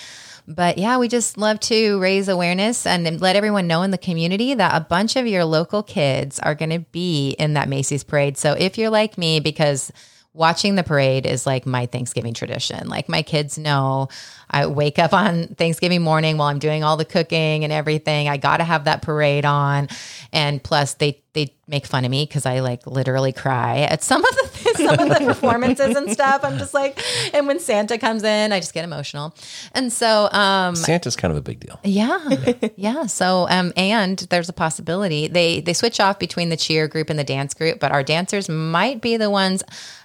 But 0.49 0.79
yeah, 0.79 0.99
we 0.99 1.09
just 1.09 1.39
love 1.39 1.61
to 1.61 2.01
raise 2.01 2.29
awareness 2.29 2.87
and 2.87 3.21
let 3.21 3.37
everyone 3.37 3.67
know 3.67 3.83
in 3.83 3.91
the 3.91 3.99
community 3.99 4.55
that 4.55 4.75
a 4.75 4.85
bunch 4.85 5.17
of 5.17 5.27
your 5.27 5.45
local 5.45 5.83
kids 5.83 6.39
are 6.41 6.55
going 6.55 6.71
to 6.71 6.81
be 6.81 7.31
in 7.39 7.55
that 7.55 7.69
Macy's 7.69 8.05
parade. 8.05 8.37
So 8.37 8.53
if 8.55 8.77
you're 8.77 8.91
like 8.91 9.17
me, 9.17 9.41
because 9.41 9.93
watching 10.35 10.77
the 10.77 10.83
parade 10.83 11.27
is 11.27 11.47
like 11.47 11.67
my 11.67 11.87
Thanksgiving 11.87 12.35
tradition. 12.35 12.89
Like 12.89 13.09
my 13.09 13.23
kids 13.23 13.59
know 13.59 14.09
I 14.51 14.67
wake 14.67 14.99
up 14.99 15.13
on 15.13 15.49
Thanksgiving 15.49 16.03
morning 16.03 16.37
while 16.37 16.49
I'm 16.49 16.59
doing 16.59 16.83
all 16.83 16.97
the 16.97 17.05
cooking 17.05 17.65
and 17.65 17.73
everything. 17.73 18.29
I 18.29 18.37
got 18.37 18.59
to 18.59 18.65
have 18.65 18.85
that 18.85 19.03
parade 19.03 19.45
on. 19.45 19.89
And 20.33 20.63
plus 20.63 20.95
they 20.95 21.23
they 21.35 21.55
make 21.67 21.87
fun 21.87 22.05
of 22.05 22.11
me 22.11 22.27
cuz 22.27 22.47
I 22.47 22.61
like 22.61 22.87
literally 22.87 23.33
cry 23.33 23.81
at 23.81 24.03
some 24.03 24.25
of 24.25 24.37
some 24.87 24.99
of 24.99 25.09
the 25.09 25.25
performances 25.25 25.97
and 25.97 26.11
stuff. 26.11 26.45
I'm 26.45 26.59
just 26.59 26.75
like 26.75 27.01
and 27.35 27.47
when 27.47 27.61
Santa 27.61 27.99
comes 27.99 28.23
in, 28.23 28.53
I 28.53 28.61
just 28.61 28.75
get 28.75 28.85
emotional. 28.85 29.35
And 29.73 29.93
so 29.93 30.29
um 30.33 30.77
Santa's 30.77 31.17
kind 31.17 31.31
of 31.31 31.39
a 31.39 31.43
big 31.43 31.61
deal. 31.61 31.79
yeah. 31.85 32.29
yeah. 32.77 33.07
So 33.07 33.47
um 33.49 33.73
and 33.77 34.19
there's 34.31 34.49
a 34.49 34.53
possibility 34.53 35.29
they 35.29 35.61
they 35.61 35.73
switch 35.73 36.01
off 36.01 36.19
between 36.19 36.49
the 36.49 36.57
cheer 36.57 36.89
group 36.89 37.11
and 37.11 37.19
the 37.19 37.25
dance 37.25 37.55
group, 37.55 37.81
but 37.81 37.93
our 37.93 38.03
dancers 38.03 38.49
might 38.49 39.01
be 39.01 39.17
the 39.17 39.31
ones 39.31 39.63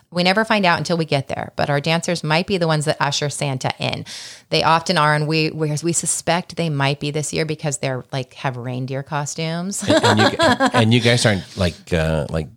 we 0.09 0.23
never 0.23 0.45
find 0.45 0.65
out 0.65 0.77
until 0.77 0.97
we 0.97 1.05
get 1.05 1.27
there, 1.27 1.51
but 1.55 1.69
our 1.69 1.81
dancers 1.81 2.23
might 2.23 2.47
be 2.47 2.57
the 2.57 2.67
ones 2.67 2.85
that 2.85 2.95
usher 2.99 3.29
Santa 3.29 3.71
in. 3.77 4.05
They 4.49 4.63
often 4.63 4.97
are, 4.97 5.13
and 5.13 5.27
we 5.27 5.49
whereas 5.49 5.83
we 5.83 5.91
suspect 5.91 6.55
they 6.55 6.69
might 6.69 6.99
be 6.99 7.11
this 7.11 7.33
year 7.33 7.45
because 7.45 7.79
they're 7.79 8.05
like 8.11 8.33
have 8.35 8.55
reindeer 8.55 9.03
costumes. 9.03 9.83
and 9.87 10.19
you 10.19 10.29
and 10.39 10.93
you 10.93 11.01
guys 11.01 11.25
aren't 11.25 11.57
like 11.57 11.91
uh, 11.91 12.27
like 12.29 12.47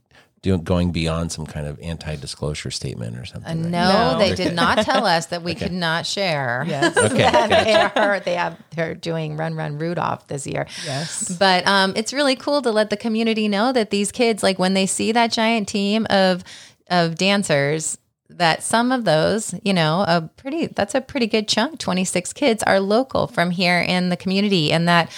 doing 0.43 0.63
going 0.63 0.91
beyond 0.91 1.31
some 1.31 1.45
kind 1.45 1.67
of 1.67 1.79
anti-disclosure 1.81 2.71
statement 2.71 3.17
or 3.19 3.25
something. 3.27 3.63
right? 3.63 3.71
no, 3.71 4.13
No. 4.13 4.19
they 4.19 4.35
did 4.35 4.55
not 4.55 4.79
tell 4.87 5.05
us 5.07 5.27
that 5.27 5.43
we 5.43 5.55
could 5.61 5.73
not 5.73 6.07
share. 6.07 6.65
Yes. 6.67 6.97
Okay, 7.11 7.19
gotcha. 7.31 7.65
they 7.65 7.75
are 8.01 8.21
they 8.21 8.35
have 8.35 8.57
they're 8.75 8.95
doing 8.95 9.37
Run 9.37 9.55
Run 9.55 9.79
Rudolph 9.79 10.27
this 10.29 10.47
year. 10.47 10.67
Yes. 10.87 11.29
But 11.39 11.67
um, 11.67 11.93
it's 11.97 12.13
really 12.13 12.37
cool 12.37 12.63
to 12.63 12.71
let 12.71 12.89
the 12.91 12.97
community 12.97 13.49
know 13.49 13.73
that 13.73 13.91
these 13.91 14.11
kids, 14.13 14.43
like 14.43 14.59
when 14.59 14.75
they 14.75 14.87
see 14.87 15.13
that 15.13 15.31
giant 15.33 15.69
team 15.69 16.07
of 16.09 16.43
of 16.89 17.17
dancers, 17.17 17.99
that 18.31 18.63
some 18.63 18.93
of 18.93 19.05
those, 19.05 19.55
you 19.65 19.73
know, 19.75 20.05
a 20.09 20.23
pretty 20.37 20.69
that's 20.69 20.95
a 20.95 21.01
pretty 21.01 21.27
good 21.27 21.49
chunk. 21.49 21.79
Twenty 21.79 22.05
six 22.05 22.33
kids 22.33 22.63
are 22.63 22.81
local 22.81 23.27
from 23.27 23.51
here 23.51 23.81
in 23.81 24.09
the 24.09 24.17
community, 24.17 24.73
and 24.73 24.89
that. 24.89 25.11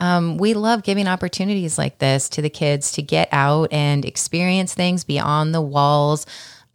Um, 0.00 0.38
we 0.38 0.54
love 0.54 0.82
giving 0.82 1.06
opportunities 1.06 1.78
like 1.78 1.98
this 1.98 2.28
to 2.30 2.42
the 2.42 2.50
kids 2.50 2.92
to 2.92 3.02
get 3.02 3.28
out 3.32 3.72
and 3.72 4.04
experience 4.04 4.74
things 4.74 5.04
beyond 5.04 5.54
the 5.54 5.60
walls 5.60 6.26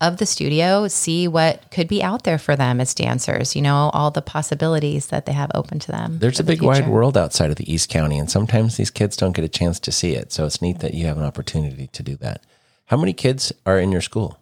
of 0.01 0.17
the 0.17 0.25
studio, 0.25 0.87
see 0.87 1.27
what 1.27 1.71
could 1.71 1.87
be 1.87 2.03
out 2.03 2.23
there 2.23 2.37
for 2.37 2.55
them 2.55 2.81
as 2.81 2.93
dancers, 2.93 3.55
you 3.55 3.61
know, 3.61 3.89
all 3.93 4.11
the 4.11 4.21
possibilities 4.21 5.07
that 5.07 5.25
they 5.25 5.31
have 5.31 5.51
open 5.55 5.79
to 5.79 5.91
them. 5.91 6.19
There's 6.19 6.39
a 6.39 6.43
the 6.43 6.51
big 6.53 6.61
wide 6.61 6.87
world 6.87 7.17
outside 7.17 7.49
of 7.49 7.55
the 7.55 7.71
East 7.71 7.89
County, 7.89 8.19
and 8.19 8.29
sometimes 8.29 8.77
these 8.77 8.91
kids 8.91 9.15
don't 9.15 9.35
get 9.35 9.45
a 9.45 9.49
chance 9.49 9.79
to 9.81 9.91
see 9.91 10.13
it. 10.13 10.31
So 10.31 10.45
it's 10.45 10.61
neat 10.61 10.79
that 10.79 10.93
you 10.93 11.05
have 11.05 11.17
an 11.17 11.23
opportunity 11.23 11.87
to 11.87 12.03
do 12.03 12.17
that. 12.17 12.43
How 12.85 12.97
many 12.97 13.13
kids 13.13 13.51
are 13.65 13.79
in 13.79 13.91
your 13.91 14.01
school? 14.01 14.37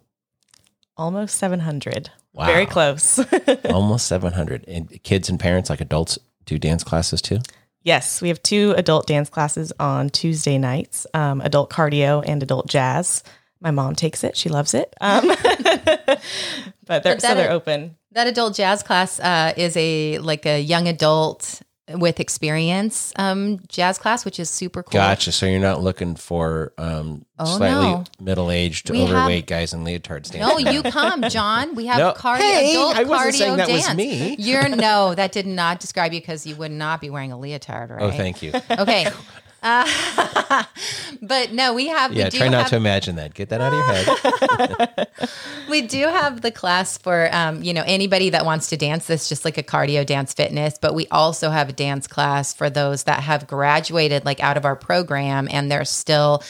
Almost 0.97 1.35
700. 1.35 2.09
Wow. 2.33 2.47
Very 2.47 2.65
close. 2.65 3.19
Almost 3.65 4.07
700. 4.07 4.65
And 4.67 5.01
kids 5.03 5.29
and 5.29 5.39
parents, 5.39 5.69
like 5.69 5.81
adults, 5.81 6.17
do 6.45 6.57
dance 6.59 6.83
classes 6.83 7.21
too. 7.21 7.39
Yes, 7.83 8.21
we 8.21 8.29
have 8.29 8.41
two 8.41 8.73
adult 8.77 9.07
dance 9.07 9.29
classes 9.29 9.71
on 9.79 10.09
Tuesday 10.09 10.57
nights 10.57 11.05
um, 11.13 11.41
adult 11.41 11.69
cardio 11.69 12.23
and 12.25 12.41
adult 12.41 12.67
jazz. 12.67 13.23
My 13.61 13.71
mom 13.71 13.95
takes 13.95 14.23
it. 14.23 14.35
She 14.35 14.49
loves 14.49 14.73
it. 14.73 14.93
Um, 14.99 15.27
but 16.85 17.03
they're, 17.03 17.19
so 17.19 17.35
they're 17.35 17.45
is- 17.47 17.53
open. 17.53 17.95
That 18.11 18.27
adult 18.27 18.55
jazz 18.55 18.83
class 18.83 19.19
uh, 19.19 19.53
is 19.57 19.75
a 19.77 20.19
like 20.19 20.45
a 20.45 20.59
young 20.59 20.87
adult 20.87 21.61
with 21.89 22.19
experience 22.21 23.11
um, 23.17 23.59
jazz 23.67 23.97
class, 23.97 24.23
which 24.23 24.39
is 24.39 24.49
super 24.49 24.83
cool. 24.83 24.93
Gotcha. 24.93 25.31
So 25.33 25.45
you're 25.45 25.59
not 25.59 25.81
looking 25.81 26.15
for 26.15 26.71
um, 26.77 27.25
Oh, 27.37 27.57
slightly 27.57 27.83
no. 27.85 28.03
middle-aged, 28.21 28.89
We 28.89 29.01
have- 29.01 29.09
overweight 29.09 29.47
guys 29.47 29.73
in 29.73 29.83
leotards 29.83 30.31
dancing. 30.31 30.39
No, 30.39 30.57
you 30.59 30.81
come, 30.83 31.23
John. 31.29 31.75
We 31.75 31.87
have 31.87 31.97
No. 31.99 32.13
cardio, 32.13 32.37
Hey, 32.39 32.71
adult 32.71 32.95
I 32.95 33.03
wasn't 33.03 33.33
cardio 33.33 33.37
saying 33.37 33.57
that 33.57 33.69
was 33.69 33.95
me. 33.95 34.35
You're 34.39 34.69
no, 34.69 35.13
that 35.15 35.31
did 35.33 35.45
not 35.45 35.79
describe 35.81 36.13
you 36.13 36.21
because 36.21 36.45
you 36.47 36.55
would 36.55 36.71
not 36.71 37.01
be 37.01 37.09
wearing 37.09 37.31
a 37.33 37.37
leotard, 37.37 37.89
right? 37.89 38.01
Oh, 38.01 38.11
thank 38.11 38.41
you. 38.41 38.53
Okay. 38.71 39.07
Uh, 39.63 40.63
but 41.21 41.53
no, 41.53 41.73
we 41.73 41.87
have. 41.87 42.13
Yeah, 42.13 42.25
we 42.25 42.37
try 42.37 42.49
not 42.49 42.63
have, 42.63 42.69
to 42.71 42.75
imagine 42.75 43.15
that. 43.15 43.33
Get 43.33 43.49
that 43.49 43.61
out 43.61 43.73
of 43.73 43.79
your 43.79 44.85
head. 44.85 45.07
We 45.69 45.81
do 45.81 46.05
have 46.07 46.41
the 46.41 46.51
class 46.51 46.97
for 46.97 47.29
um, 47.33 47.63
you 47.63 47.73
know 47.73 47.83
anybody 47.87 48.29
that 48.31 48.45
wants 48.45 48.67
to 48.69 48.77
dance. 48.77 49.07
This 49.07 49.29
just 49.29 49.45
like 49.45 49.57
a 49.57 49.63
cardio 49.63 50.05
dance 50.05 50.33
fitness, 50.33 50.77
but 50.79 50.93
we 50.93 51.07
also 51.07 51.49
have 51.49 51.69
a 51.69 51.73
dance 51.73 52.05
class 52.05 52.53
for 52.53 52.69
those 52.69 53.05
that 53.05 53.21
have 53.21 53.47
graduated 53.47 54.25
like 54.25 54.43
out 54.43 54.57
of 54.57 54.65
our 54.65 54.75
program 54.75 55.47
and 55.49 55.71
they're 55.71 55.85
still 55.85 56.43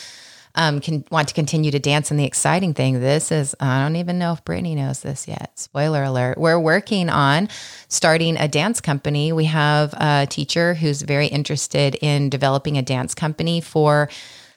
um, 0.56 0.80
can 0.80 1.04
want 1.12 1.28
to 1.30 1.34
continue 1.34 1.72
to 1.72 1.80
dance. 1.80 2.12
And 2.12 2.20
the 2.20 2.26
exciting 2.26 2.74
thing, 2.74 3.00
this 3.00 3.32
is 3.32 3.56
I 3.60 3.84
don't 3.84 3.96
even 3.96 4.20
know 4.20 4.34
if 4.34 4.46
Brittany 4.46 4.76
knows 4.76 5.02
this 5.02 5.28
yet. 5.28 5.52
Spoiler 5.56 6.04
alert: 6.04 6.38
we're 6.38 6.60
working 6.60 7.10
on 7.10 7.50
starting 7.88 8.38
a 8.38 8.48
dance 8.48 8.82
company. 8.82 9.32
We 9.32 9.46
have 9.46 9.94
a 9.94 10.28
teacher 10.30 10.74
who's 10.76 11.02
very 11.02 11.28
interested 11.28 11.96
in 11.96 12.30
developing 12.30 12.78
a 12.78 12.82
dance 12.82 13.16
company 13.16 13.62
for 13.62 14.10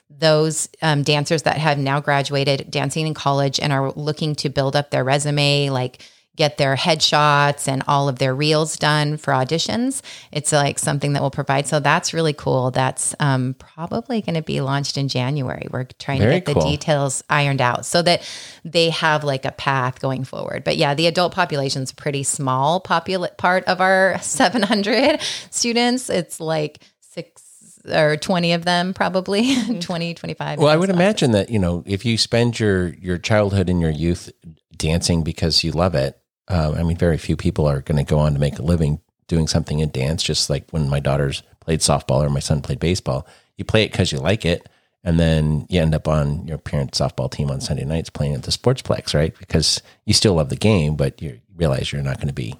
those 0.09 0.69
um, 0.81 1.03
dancers 1.03 1.43
that 1.43 1.57
have 1.57 1.77
now 1.77 1.99
graduated 1.99 2.71
dancing 2.71 3.07
in 3.07 3.13
college 3.13 3.59
and 3.59 3.73
are 3.73 3.91
looking 3.91 4.35
to 4.35 4.49
build 4.49 4.75
up 4.75 4.89
their 4.91 5.03
resume, 5.03 5.69
like 5.69 6.01
get 6.37 6.57
their 6.57 6.75
headshots 6.75 7.67
and 7.67 7.83
all 7.87 8.07
of 8.07 8.19
their 8.19 8.33
reels 8.33 8.77
done 8.77 9.17
for 9.17 9.33
auditions. 9.33 10.01
It's 10.31 10.51
like 10.51 10.79
something 10.79 11.13
that 11.13 11.21
we'll 11.21 11.31
provide. 11.31 11.67
So 11.67 11.79
that's 11.79 12.13
really 12.13 12.33
cool. 12.33 12.71
That's 12.71 13.13
um, 13.19 13.55
probably 13.55 14.21
going 14.21 14.35
to 14.35 14.41
be 14.41 14.61
launched 14.61 14.97
in 14.97 15.09
January. 15.09 15.67
We're 15.69 15.85
trying 15.99 16.19
Very 16.19 16.39
to 16.39 16.39
get 16.39 16.53
the 16.53 16.61
details 16.61 17.23
ironed 17.29 17.59
out 17.59 17.85
so 17.85 18.01
that 18.03 18.21
they 18.63 18.91
have 18.91 19.23
like 19.23 19.43
a 19.45 19.51
path 19.51 19.99
going 19.99 20.23
forward. 20.23 20.63
But 20.63 20.77
yeah, 20.77 20.93
the 20.93 21.07
adult 21.07 21.33
population 21.33 21.81
is 21.81 21.91
a 21.91 21.95
pretty 21.95 22.23
small 22.23 22.79
popula- 22.79 23.35
part 23.37 23.65
of 23.65 23.81
our 23.81 24.17
700 24.21 25.19
students. 25.49 26.09
It's 26.09 26.39
like 26.39 26.79
six 27.01 27.43
or 27.91 28.17
20 28.17 28.53
of 28.53 28.65
them 28.65 28.93
probably 28.93 29.55
20 29.79 30.13
25 30.13 30.59
Well, 30.59 30.67
I 30.67 30.75
would 30.75 30.89
imagine 30.89 31.31
that 31.31 31.49
you 31.49 31.57
know 31.57 31.83
if 31.87 32.05
you 32.05 32.17
spend 32.17 32.59
your 32.59 32.89
your 32.95 33.17
childhood 33.17 33.69
and 33.69 33.81
your 33.81 33.91
youth 33.91 34.29
dancing 34.77 35.23
because 35.23 35.63
you 35.63 35.71
love 35.71 35.95
it. 35.95 36.19
Um, 36.47 36.75
I 36.75 36.83
mean, 36.83 36.97
very 36.97 37.17
few 37.17 37.35
people 37.35 37.65
are 37.67 37.81
going 37.81 37.97
to 38.03 38.09
go 38.09 38.19
on 38.19 38.33
to 38.33 38.39
make 38.39 38.57
a 38.59 38.63
living 38.63 39.01
doing 39.27 39.47
something 39.47 39.79
in 39.79 39.89
dance. 39.89 40.23
Just 40.23 40.49
like 40.49 40.69
when 40.71 40.89
my 40.89 40.99
daughters 40.99 41.43
played 41.59 41.81
softball 41.81 42.25
or 42.25 42.29
my 42.29 42.39
son 42.39 42.61
played 42.61 42.79
baseball, 42.79 43.27
you 43.57 43.65
play 43.65 43.83
it 43.83 43.91
because 43.91 44.11
you 44.11 44.19
like 44.19 44.45
it, 44.45 44.69
and 45.03 45.19
then 45.19 45.65
you 45.69 45.81
end 45.81 45.93
up 45.95 46.07
on 46.07 46.47
your 46.47 46.57
parents' 46.57 46.99
softball 46.99 47.29
team 47.29 47.49
on 47.51 47.59
Sunday 47.59 47.83
nights 47.85 48.09
playing 48.09 48.33
at 48.35 48.43
the 48.43 48.51
sportsplex, 48.51 49.13
right? 49.13 49.37
Because 49.39 49.81
you 50.05 50.13
still 50.13 50.35
love 50.35 50.49
the 50.49 50.55
game, 50.55 50.95
but 50.95 51.21
you 51.21 51.39
realize 51.55 51.91
you're 51.91 52.01
not 52.03 52.17
going 52.17 52.27
to 52.27 52.33
be, 52.33 52.55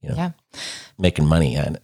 you 0.00 0.08
know, 0.08 0.14
Yeah. 0.16 0.30
making 0.98 1.26
money 1.26 1.58
on 1.58 1.76
it. 1.76 1.82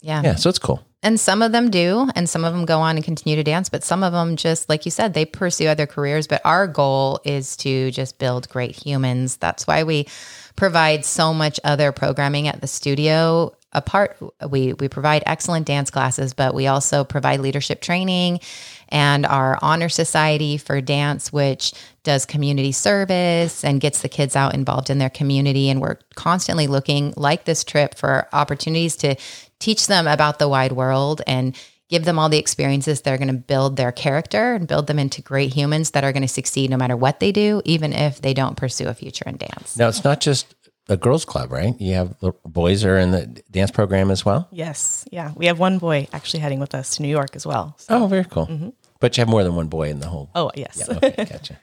Yeah 0.00 0.22
Yeah, 0.24 0.34
so 0.36 0.48
it's 0.48 0.58
cool. 0.58 0.82
And 1.00 1.20
some 1.20 1.42
of 1.42 1.52
them 1.52 1.70
do, 1.70 2.10
and 2.16 2.28
some 2.28 2.44
of 2.44 2.52
them 2.52 2.64
go 2.64 2.80
on 2.80 2.96
and 2.96 3.04
continue 3.04 3.36
to 3.36 3.44
dance, 3.44 3.68
but 3.68 3.84
some 3.84 4.02
of 4.02 4.12
them 4.12 4.34
just, 4.34 4.68
like 4.68 4.84
you 4.84 4.90
said, 4.90 5.14
they 5.14 5.24
pursue 5.24 5.68
other 5.68 5.86
careers. 5.86 6.26
But 6.26 6.42
our 6.44 6.66
goal 6.66 7.20
is 7.24 7.56
to 7.58 7.92
just 7.92 8.18
build 8.18 8.48
great 8.48 8.74
humans. 8.74 9.36
That's 9.36 9.64
why 9.64 9.84
we 9.84 10.08
provide 10.56 11.04
so 11.04 11.32
much 11.32 11.60
other 11.62 11.92
programming 11.92 12.48
at 12.48 12.60
the 12.60 12.66
studio. 12.66 13.54
Apart, 13.72 14.16
we 14.48 14.72
we 14.72 14.88
provide 14.88 15.22
excellent 15.24 15.66
dance 15.66 15.90
classes, 15.90 16.34
but 16.34 16.52
we 16.52 16.66
also 16.66 17.04
provide 17.04 17.40
leadership 17.40 17.80
training 17.80 18.40
and 18.88 19.26
our 19.26 19.58
honor 19.62 19.90
society 19.90 20.56
for 20.56 20.80
dance, 20.80 21.32
which 21.32 21.74
does 22.02 22.24
community 22.24 22.72
service 22.72 23.62
and 23.62 23.80
gets 23.80 24.00
the 24.00 24.08
kids 24.08 24.34
out 24.34 24.54
involved 24.54 24.88
in 24.88 24.98
their 24.98 25.10
community. 25.10 25.68
And 25.68 25.80
we're 25.80 25.98
constantly 26.16 26.66
looking, 26.66 27.12
like 27.16 27.44
this 27.44 27.62
trip, 27.62 27.94
for 27.94 28.26
opportunities 28.32 28.96
to 28.96 29.16
teach 29.58 29.86
them 29.86 30.06
about 30.06 30.38
the 30.38 30.48
wide 30.48 30.72
world 30.72 31.22
and 31.26 31.56
give 31.88 32.04
them 32.04 32.18
all 32.18 32.28
the 32.28 32.38
experiences 32.38 33.00
that 33.02 33.12
are 33.14 33.18
going 33.18 33.28
to 33.28 33.34
build 33.34 33.76
their 33.76 33.92
character 33.92 34.54
and 34.54 34.68
build 34.68 34.86
them 34.86 34.98
into 34.98 35.22
great 35.22 35.54
humans 35.54 35.92
that 35.92 36.04
are 36.04 36.12
going 36.12 36.22
to 36.22 36.28
succeed 36.28 36.68
no 36.70 36.76
matter 36.76 36.96
what 36.96 37.18
they 37.20 37.32
do, 37.32 37.62
even 37.64 37.92
if 37.92 38.20
they 38.20 38.34
don't 38.34 38.56
pursue 38.56 38.88
a 38.88 38.94
future 38.94 39.24
in 39.26 39.36
dance. 39.38 39.76
Now 39.76 39.88
it's 39.88 40.04
not 40.04 40.20
just 40.20 40.54
a 40.90 40.96
girls' 40.96 41.24
club, 41.24 41.50
right? 41.52 41.74
You 41.80 41.94
have 41.94 42.18
the 42.20 42.32
boys 42.44 42.84
are 42.84 42.98
in 42.98 43.10
the 43.10 43.26
dance 43.50 43.70
program 43.70 44.10
as 44.10 44.24
well. 44.24 44.48
Yes. 44.50 45.06
Yeah. 45.10 45.32
We 45.34 45.46
have 45.46 45.58
one 45.58 45.78
boy 45.78 46.08
actually 46.12 46.40
heading 46.40 46.60
with 46.60 46.74
us 46.74 46.96
to 46.96 47.02
New 47.02 47.08
York 47.08 47.34
as 47.36 47.46
well. 47.46 47.74
So- 47.78 48.04
Oh, 48.04 48.06
very 48.06 48.24
cool. 48.24 48.46
Mm-hmm. 48.46 48.68
But 49.00 49.16
you 49.16 49.20
have 49.22 49.28
more 49.28 49.44
than 49.44 49.54
one 49.54 49.68
boy 49.68 49.90
in 49.90 50.00
the 50.00 50.08
whole. 50.08 50.28
oh, 50.34 50.50
yes. 50.56 50.76
Yeah, 50.90 50.96
okay, 50.96 51.24
gotcha. 51.24 51.58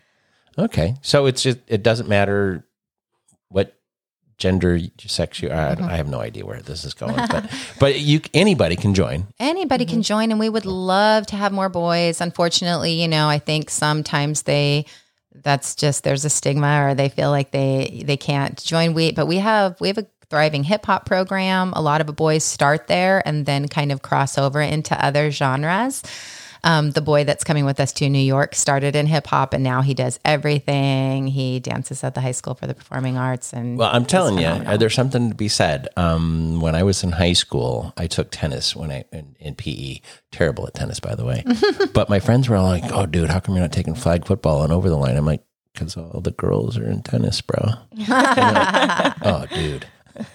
Okay, 0.58 0.96
so 1.02 1.26
it's 1.26 1.44
just 1.44 1.60
it 1.68 1.84
doesn't 1.84 2.08
matter 2.08 2.54
what 2.56 2.64
gender, 4.38 4.80
sex 5.00 5.42
you. 5.42 5.50
I, 5.50 5.74
uh-huh. 5.74 5.86
I 5.86 5.96
have 5.96 6.08
no 6.08 6.20
idea 6.20 6.46
where 6.46 6.62
this 6.62 6.84
is 6.84 6.94
going, 6.94 7.16
but 7.16 7.52
but 7.80 8.00
you 8.00 8.22
anybody 8.34 8.76
can 8.76 8.94
join. 8.94 9.28
Anybody 9.40 9.86
can 9.86 9.96
mm-hmm. 9.96 10.02
join, 10.02 10.32
and 10.32 10.40
we 10.40 10.50
would 10.50 10.66
love 10.66 11.26
to 11.28 11.36
have 11.36 11.52
more 11.52 11.70
boys. 11.70 12.22
Unfortunately, 12.22 13.02
you 13.02 13.08
know, 13.08 13.28
I 13.28 13.40
think 13.40 13.70
sometimes 13.70 14.44
they 14.44 14.86
that's 15.44 15.76
just 15.76 16.04
there's 16.04 16.26
a 16.26 16.30
stigma 16.30 16.86
or 16.86 16.96
they 16.96 17.10
feel 17.10 17.30
like 17.30 17.52
they 17.52 18.04
they 18.06 18.18
can't 18.18 18.64
join 18.64 18.94
we 18.94 19.12
but 19.12 19.26
we 19.26 19.38
have 19.38 19.80
we 19.82 19.90
have 19.90 19.98
a 19.98 20.08
thriving 20.30 20.64
hip 20.64 20.86
hop 20.86 21.06
program 21.06 21.74
a 21.76 21.82
lot 21.82 22.02
of 22.02 22.16
boys 22.16 22.44
start 22.44 22.88
there 22.88 23.26
and 23.28 23.46
then 23.46 23.68
kind 23.68 23.92
of 23.92 24.02
cross 24.02 24.38
over 24.38 24.62
into 24.62 24.96
other 25.06 25.32
genres 25.32 26.04
um, 26.66 26.92
the 26.92 27.00
boy 27.02 27.24
that's 27.24 27.44
coming 27.46 27.64
with 27.64 27.80
us 27.80 27.94
to 27.94 28.10
New 28.10 28.20
York 28.20 28.56
started 28.56 28.96
in 28.96 29.08
hip 29.08 29.28
hop 29.28 29.54
and 29.54 29.64
now 29.64 29.82
he 29.82 29.94
does 29.94 30.20
everything. 30.26 31.28
He 31.28 31.60
dances 31.62 32.04
at 32.04 32.16
the 32.16 32.22
high 32.22 32.32
school 32.34 32.56
for 32.56 32.68
the 32.68 32.74
performing 32.74 33.16
arts 33.18 33.54
and 33.54 33.78
Well, 33.78 33.90
I'm 33.94 34.04
telling 34.06 34.38
you, 34.40 34.78
there's 34.78 34.94
something 34.96 35.30
to 35.30 35.36
be 35.36 35.48
said. 35.48 35.88
Um, 35.96 36.60
when 36.60 36.76
I 36.76 36.84
was 36.84 37.04
in 37.04 37.14
high 37.14 37.34
school, 37.34 37.94
I 37.96 38.08
took 38.08 38.30
tennis 38.32 38.76
when 38.76 38.92
I 38.92 39.06
in, 39.14 39.36
in 39.40 39.56
PE. 39.56 40.00
Terrible 40.32 40.68
at 40.68 40.74
tennis, 40.74 41.00
by 41.00 41.16
the 41.16 41.24
way. 41.24 41.44
but 41.94 42.10
my 42.10 42.20
friends 42.20 42.50
were 42.50 42.58
all 42.58 42.68
like, 42.68 42.84
"Oh, 42.92 43.06
dude, 43.06 43.30
how 43.30 43.40
come 43.40 43.56
you're 43.56 43.62
not 43.64 43.72
taking 43.72 43.96
flag 43.96 44.26
football 44.26 44.64
and 44.64 44.74
over 44.74 44.90
the 44.90 44.98
line?" 44.98 45.16
I'm 45.16 45.26
like, 45.26 45.44
"Cause 45.76 45.96
all 45.96 46.20
the 46.20 46.32
girls 46.32 46.78
are 46.78 46.86
in 46.90 47.02
tennis, 47.04 47.40
bro." 47.42 47.70
Like, 48.08 49.14
oh, 49.22 49.46
dude. 49.54 49.86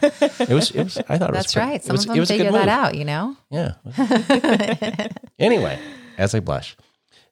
It 0.03 0.49
was. 0.51 0.71
It 0.71 0.85
was. 0.85 0.99
I 1.09 1.19
thought 1.19 1.31
it 1.31 1.33
was. 1.33 1.45
that's 1.45 1.53
pretty- 1.55 1.69
right. 1.69 1.77
it 1.77 1.85
Some 1.85 1.95
was- 1.95 2.05
of 2.05 2.11
it 2.11 2.13
them 2.13 2.19
was 2.21 2.29
figure 2.31 2.53
that 2.53 2.69
out, 2.69 2.95
you 2.95 3.05
know? 3.05 3.37
Yeah. 3.51 3.73
anyway, 5.39 5.79
as 6.19 6.35
I 6.35 6.41
blush. 6.41 6.77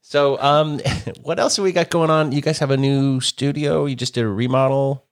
So, 0.01 0.41
um, 0.41 0.81
what 1.23 1.39
else 1.39 1.57
have 1.57 1.65
we 1.65 1.73
got 1.73 1.91
going 1.91 2.11
on? 2.11 2.33
You 2.33 2.41
guys 2.41 2.59
have 2.59 2.71
a 2.71 2.77
new 2.77 3.21
studio. 3.21 3.87
You 3.87 3.97
just 3.97 4.15
did 4.15 4.25
a 4.25 4.29
remodel. 4.29 5.05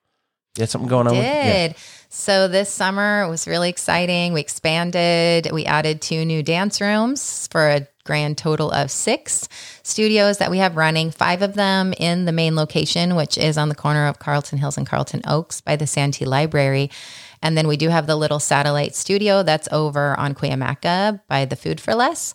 You 0.56 0.62
had 0.62 0.70
something 0.70 0.88
going 0.88 1.06
on. 1.06 1.14
with- 1.16 1.22
did. 1.24 1.76
So 2.08 2.48
this 2.48 2.70
summer 2.70 3.28
was 3.28 3.46
really 3.46 3.68
exciting. 3.68 4.32
We 4.32 4.40
expanded. 4.40 5.50
We 5.52 5.66
added 5.66 6.00
two 6.00 6.24
new 6.24 6.42
dance 6.42 6.80
rooms 6.80 7.46
for 7.48 7.68
a 7.68 7.86
grand 8.04 8.38
total 8.38 8.70
of 8.70 8.90
six 8.90 9.48
studios 9.82 10.38
that 10.38 10.50
we 10.50 10.58
have 10.58 10.76
running. 10.76 11.10
Five 11.10 11.42
of 11.42 11.54
them 11.54 11.92
in 11.98 12.24
the 12.24 12.32
main 12.32 12.56
location, 12.56 13.16
which 13.16 13.36
is 13.36 13.58
on 13.58 13.68
the 13.68 13.74
corner 13.74 14.06
of 14.06 14.18
Carlton 14.18 14.58
Hills 14.58 14.78
and 14.78 14.86
Carlton 14.86 15.22
Oaks 15.26 15.60
by 15.60 15.76
the 15.76 15.86
Santee 15.86 16.24
Library. 16.24 16.90
And 17.42 17.58
then 17.58 17.68
we 17.68 17.76
do 17.76 17.90
have 17.90 18.06
the 18.06 18.16
little 18.16 18.40
satellite 18.40 18.94
studio 18.94 19.42
that's 19.42 19.68
over 19.70 20.18
on 20.18 20.34
Cuyamaca 20.34 21.20
by 21.28 21.44
the 21.44 21.56
Food 21.56 21.80
for 21.80 21.94
Less. 21.94 22.32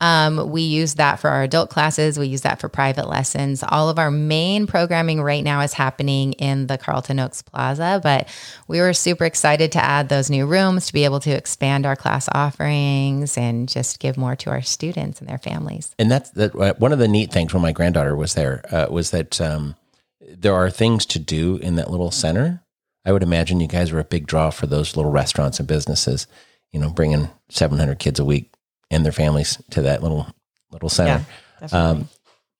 Um, 0.00 0.50
we 0.50 0.62
use 0.62 0.94
that 0.94 1.18
for 1.18 1.28
our 1.28 1.42
adult 1.42 1.70
classes. 1.70 2.18
We 2.18 2.28
use 2.28 2.42
that 2.42 2.60
for 2.60 2.68
private 2.68 3.08
lessons. 3.08 3.64
All 3.66 3.88
of 3.88 3.98
our 3.98 4.10
main 4.10 4.66
programming 4.66 5.20
right 5.20 5.42
now 5.42 5.60
is 5.62 5.72
happening 5.72 6.34
in 6.34 6.68
the 6.68 6.78
Carlton 6.78 7.18
Oaks 7.18 7.42
Plaza, 7.42 8.00
but 8.02 8.28
we 8.68 8.80
were 8.80 8.92
super 8.92 9.24
excited 9.24 9.72
to 9.72 9.84
add 9.84 10.08
those 10.08 10.30
new 10.30 10.46
rooms 10.46 10.86
to 10.86 10.92
be 10.92 11.04
able 11.04 11.20
to 11.20 11.30
expand 11.30 11.84
our 11.84 11.96
class 11.96 12.28
offerings 12.32 13.36
and 13.36 13.68
just 13.68 13.98
give 13.98 14.16
more 14.16 14.36
to 14.36 14.50
our 14.50 14.62
students 14.62 15.20
and 15.20 15.28
their 15.28 15.38
families. 15.38 15.94
And 15.98 16.10
that's 16.10 16.30
that. 16.30 16.54
uh, 16.54 16.74
One 16.74 16.92
of 16.92 17.00
the 17.00 17.08
neat 17.08 17.32
things 17.32 17.52
when 17.52 17.62
my 17.62 17.72
granddaughter 17.72 18.14
was 18.14 18.34
there 18.34 18.62
uh, 18.70 18.86
was 18.90 19.10
that 19.10 19.40
um, 19.40 19.74
there 20.20 20.54
are 20.54 20.70
things 20.70 21.06
to 21.06 21.18
do 21.18 21.56
in 21.56 21.74
that 21.74 21.90
little 21.90 22.12
center. 22.12 22.62
I 23.04 23.12
would 23.12 23.22
imagine 23.22 23.58
you 23.60 23.66
guys 23.66 23.90
were 23.90 24.00
a 24.00 24.04
big 24.04 24.26
draw 24.26 24.50
for 24.50 24.66
those 24.66 24.96
little 24.96 25.10
restaurants 25.10 25.58
and 25.58 25.66
businesses. 25.66 26.26
You 26.72 26.78
know, 26.78 26.90
bringing 26.90 27.30
700 27.48 27.98
kids 27.98 28.20
a 28.20 28.24
week 28.26 28.50
and 28.90 29.04
their 29.04 29.12
families 29.12 29.60
to 29.70 29.82
that 29.82 30.02
little 30.02 30.26
little 30.70 30.88
center. 30.88 31.24
Definitely. 31.60 32.00
Um, 32.02 32.08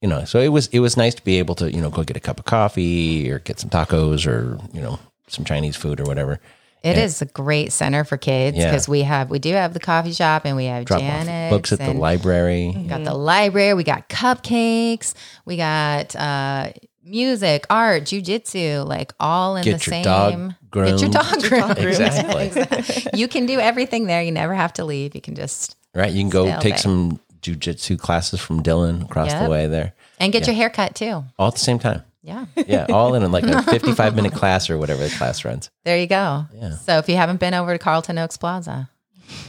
you 0.00 0.08
know, 0.08 0.24
so 0.24 0.38
it 0.40 0.48
was 0.48 0.68
it 0.68 0.78
was 0.80 0.96
nice 0.96 1.14
to 1.16 1.24
be 1.24 1.38
able 1.38 1.54
to 1.56 1.72
you 1.72 1.80
know 1.80 1.90
go 1.90 2.02
get 2.04 2.16
a 2.16 2.20
cup 2.20 2.38
of 2.38 2.44
coffee 2.44 3.30
or 3.30 3.38
get 3.40 3.58
some 3.58 3.70
tacos 3.70 4.26
or 4.26 4.58
you 4.72 4.80
know 4.80 4.98
some 5.28 5.44
Chinese 5.44 5.76
food 5.76 6.00
or 6.00 6.04
whatever. 6.04 6.38
It 6.84 6.96
is 6.96 7.20
a 7.20 7.26
great 7.26 7.72
center 7.72 8.04
for 8.04 8.16
kids 8.16 8.56
Yeah. 8.56 8.70
because 8.70 8.88
we 8.88 9.02
have 9.02 9.30
we 9.30 9.40
do 9.40 9.52
have 9.52 9.74
the 9.74 9.80
coffee 9.80 10.12
shop 10.12 10.42
and 10.44 10.56
we 10.56 10.66
have 10.66 10.84
Drop 10.84 11.00
Janet's 11.00 11.52
off 11.52 11.58
books 11.58 11.72
at 11.72 11.80
the 11.80 11.86
and- 11.86 11.98
library. 11.98 12.72
We 12.76 12.84
got 12.84 13.02
the 13.02 13.14
library. 13.14 13.74
We 13.74 13.82
got 13.82 14.08
cupcakes. 14.08 15.14
We 15.44 15.56
got 15.56 16.14
uh, 16.14 16.70
music, 17.02 17.66
art, 17.68 18.04
jujitsu, 18.04 18.86
like 18.86 19.12
all 19.18 19.56
in 19.56 19.64
Get 19.64 19.80
the 19.80 19.90
your 19.90 20.02
same. 20.02 20.04
dog 20.04 20.54
Get 20.72 21.00
your 21.00 21.10
dog 21.10 21.42
groomed. 21.42 21.78
Exactly. 21.78 23.18
you 23.18 23.26
can 23.26 23.46
do 23.46 23.58
everything 23.58 24.06
there. 24.06 24.22
You 24.22 24.30
never 24.30 24.54
have 24.54 24.72
to 24.74 24.84
leave. 24.84 25.16
You 25.16 25.20
can 25.20 25.34
just 25.34 25.74
Right. 25.94 26.12
You 26.12 26.20
can 26.22 26.30
go 26.30 26.44
Stay 26.46 26.52
all 26.54 26.60
take 26.60 26.74
day. 26.74 26.80
some 26.80 27.20
jujitsu 27.40 27.98
classes 27.98 28.40
from 28.40 28.62
Dylan 28.62 29.04
across 29.04 29.32
the 29.32 29.48
way 29.48 29.66
there, 29.66 29.94
and 30.18 30.32
get 30.32 30.46
your 30.46 30.54
hair 30.56 30.70
cut 30.70 30.94
too. 30.94 31.24
all 31.38 31.48
at 31.48 31.54
the 31.54 31.60
same 31.60 31.78
time. 31.78 32.02
Yeah. 32.22 32.46
Yeah, 32.66 32.86
all 32.90 33.14
in 33.14 33.30
like 33.32 33.44
a 33.44 33.62
55 33.70 34.14
minute 34.14 34.32
class 34.34 34.68
or 34.68 34.76
whatever 34.76 35.02
the 35.02 35.14
class 35.14 35.44
runs. 35.44 35.70
There 35.84 35.96
you 35.98 36.06
go. 36.06 36.44
Yeah. 36.54 36.76
So 36.76 36.98
if 36.98 37.08
you 37.08 37.16
haven't 37.16 37.40
been 37.40 37.54
over 37.54 37.72
to 37.72 37.78
Carlton 37.78 38.18
Oaks 38.18 38.36
Plaza, 38.36 38.90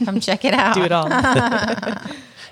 come 0.04 0.18
check 0.20 0.44
it 0.46 0.54
out. 0.54 0.74
Do 0.76 0.84
it 0.84 0.92
all. 0.92 1.08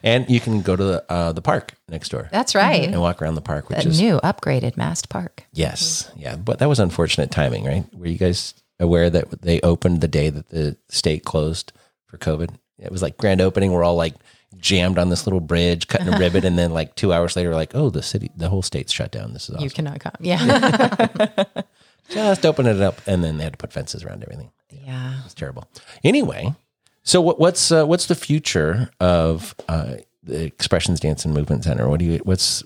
And 0.02 0.28
you 0.30 0.38
can 0.38 0.60
go 0.62 0.76
to 0.76 0.84
the, 0.84 1.04
uh, 1.10 1.32
the 1.32 1.42
park 1.42 1.72
next 1.88 2.10
door 2.10 2.28
That's 2.30 2.54
right. 2.54 2.84
and 2.84 3.00
walk 3.00 3.20
around 3.20 3.34
the 3.34 3.40
park, 3.40 3.68
which 3.68 3.84
A 3.84 3.88
is, 3.88 4.00
new 4.00 4.18
upgraded 4.20 4.76
Mast 4.76 5.08
Park. 5.08 5.44
yes. 5.52 6.10
Yeah. 6.16 6.36
But 6.36 6.58
that 6.60 6.68
was 6.68 6.78
unfortunate 6.78 7.30
timing, 7.30 7.64
right? 7.64 7.84
Were 7.94 8.06
you 8.06 8.18
guys 8.18 8.54
aware 8.78 9.10
that 9.10 9.42
they 9.42 9.60
opened 9.62 10.00
the 10.00 10.08
day 10.08 10.30
that 10.30 10.50
the 10.50 10.76
state 10.88 11.24
closed 11.24 11.72
for 12.06 12.16
COVID? 12.18 12.50
It 12.78 12.92
was 12.92 13.02
like 13.02 13.16
grand 13.16 13.40
opening. 13.40 13.72
We're 13.72 13.84
all 13.84 13.96
like 13.96 14.14
jammed 14.58 14.98
on 14.98 15.08
this 15.08 15.26
little 15.26 15.40
bridge, 15.40 15.88
cutting 15.88 16.08
a 16.12 16.18
ribbon. 16.18 16.44
And 16.44 16.58
then 16.58 16.72
like 16.72 16.94
two 16.94 17.12
hours 17.12 17.36
later, 17.36 17.54
like, 17.54 17.74
oh, 17.74 17.90
the 17.90 18.02
city, 18.02 18.30
the 18.36 18.48
whole 18.48 18.62
state's 18.62 18.92
shut 18.92 19.10
down. 19.10 19.32
This 19.32 19.48
is 19.48 19.56
awesome. 19.56 19.64
You 19.64 19.70
cannot 19.70 20.00
come. 20.00 20.14
Yeah. 20.20 21.44
Just 22.10 22.46
open 22.46 22.66
it 22.66 22.80
up. 22.80 23.00
And 23.06 23.22
then 23.22 23.36
they 23.38 23.44
had 23.44 23.52
to 23.54 23.56
put 23.58 23.72
fences 23.72 24.02
around 24.04 24.22
everything. 24.22 24.50
yeah. 24.70 25.20
It's 25.24 25.34
terrible. 25.34 25.68
Anyway, 26.02 26.54
so 27.02 27.20
what, 27.20 27.38
what's 27.38 27.70
uh, 27.70 27.84
what's 27.84 28.06
the 28.06 28.14
future 28.14 28.90
of 29.00 29.54
uh, 29.68 29.96
the 30.22 30.44
Expressions 30.44 31.00
Dance 31.00 31.24
and 31.24 31.34
Movement 31.34 31.64
Center? 31.64 31.88
What 31.88 31.98
do 31.98 32.06
you 32.06 32.18
what's 32.18 32.62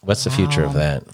what's 0.00 0.24
the 0.24 0.30
future 0.30 0.64
of 0.64 0.72
that? 0.74 1.04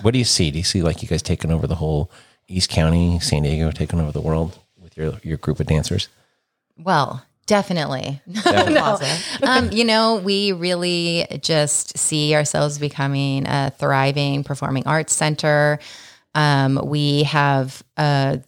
What 0.00 0.12
do 0.12 0.18
you 0.18 0.24
see? 0.24 0.50
Do 0.50 0.58
you 0.58 0.64
see 0.64 0.82
like 0.82 1.02
you 1.02 1.08
guys 1.08 1.22
taking 1.22 1.50
over 1.50 1.66
the 1.66 1.74
whole 1.76 2.10
East 2.48 2.70
County, 2.70 3.18
San 3.20 3.42
Diego, 3.42 3.70
taking 3.70 4.00
over 4.00 4.12
the 4.12 4.20
world 4.20 4.58
with 4.80 4.96
your 4.96 5.14
your 5.22 5.36
group 5.36 5.60
of 5.60 5.66
dancers? 5.66 6.08
Well, 6.78 7.24
definitely. 7.46 8.20
no. 8.26 8.98
um, 9.42 9.70
you 9.70 9.84
know, 9.84 10.16
we 10.16 10.52
really 10.52 11.26
just 11.40 11.98
see 11.98 12.34
ourselves 12.34 12.78
becoming 12.78 13.46
a 13.46 13.72
thriving 13.78 14.44
performing 14.44 14.86
arts 14.86 15.12
center. 15.12 15.78
Um, 16.34 16.80
we 16.84 17.24
have 17.24 17.82
uh, 17.96 18.38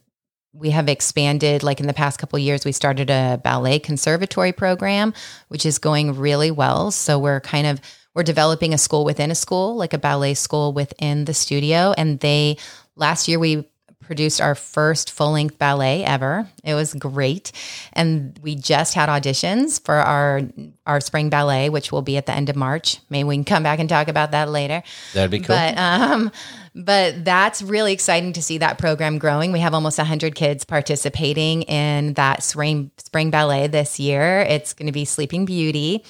we 0.53 0.71
have 0.71 0.87
expanded. 0.87 1.63
Like 1.63 1.79
in 1.79 1.87
the 1.87 1.93
past 1.93 2.19
couple 2.19 2.37
of 2.37 2.43
years, 2.43 2.65
we 2.65 2.71
started 2.71 3.09
a 3.09 3.39
ballet 3.43 3.79
conservatory 3.79 4.53
program, 4.53 5.13
which 5.49 5.65
is 5.65 5.77
going 5.77 6.15
really 6.15 6.51
well. 6.51 6.91
So 6.91 7.19
we're 7.19 7.41
kind 7.41 7.67
of 7.67 7.81
we're 8.13 8.23
developing 8.23 8.73
a 8.73 8.77
school 8.77 9.03
within 9.03 9.29
a 9.29 9.35
school, 9.35 9.75
like 9.75 9.93
a 9.93 9.97
ballet 9.97 10.33
school 10.33 10.71
within 10.71 11.25
the 11.25 11.33
studio. 11.33 11.93
And 11.97 12.19
they 12.21 12.57
last 12.95 13.27
year 13.27 13.37
we 13.37 13.67
produced 14.01 14.39
our 14.39 14.55
first 14.55 15.11
full 15.11 15.31
length 15.31 15.57
ballet 15.57 16.03
ever. 16.05 16.47
It 16.65 16.73
was 16.73 16.93
great. 16.93 17.51
And 17.93 18.37
we 18.41 18.55
just 18.55 18.93
had 18.93 19.09
auditions 19.09 19.83
for 19.83 19.95
our 19.95 20.41
our 20.85 21.01
spring 21.01 21.29
ballet, 21.29 21.69
which 21.69 21.91
will 21.91 22.01
be 22.01 22.17
at 22.17 22.25
the 22.25 22.33
end 22.33 22.49
of 22.49 22.55
March. 22.55 22.99
Maybe 23.09 23.23
we 23.23 23.35
can 23.35 23.43
come 23.43 23.63
back 23.63 23.79
and 23.79 23.89
talk 23.89 24.07
about 24.07 24.31
that 24.31 24.49
later. 24.49 24.83
That'd 25.13 25.31
be 25.31 25.39
cool. 25.39 25.55
But 25.55 25.77
um, 25.77 26.31
but 26.75 27.23
that's 27.23 27.61
really 27.61 27.93
exciting 27.93 28.33
to 28.33 28.41
see 28.41 28.57
that 28.57 28.77
program 28.77 29.17
growing. 29.17 29.51
We 29.51 29.59
have 29.59 29.73
almost 29.73 29.97
100 29.97 30.35
kids 30.35 30.65
participating 30.65 31.61
in 31.63 32.13
that 32.13 32.43
spring 32.43 32.91
spring 32.97 33.31
ballet 33.31 33.67
this 33.67 33.99
year. 33.99 34.41
It's 34.41 34.73
going 34.73 34.87
to 34.87 34.91
be 34.91 35.05
Sleeping 35.05 35.45
Beauty. 35.45 36.03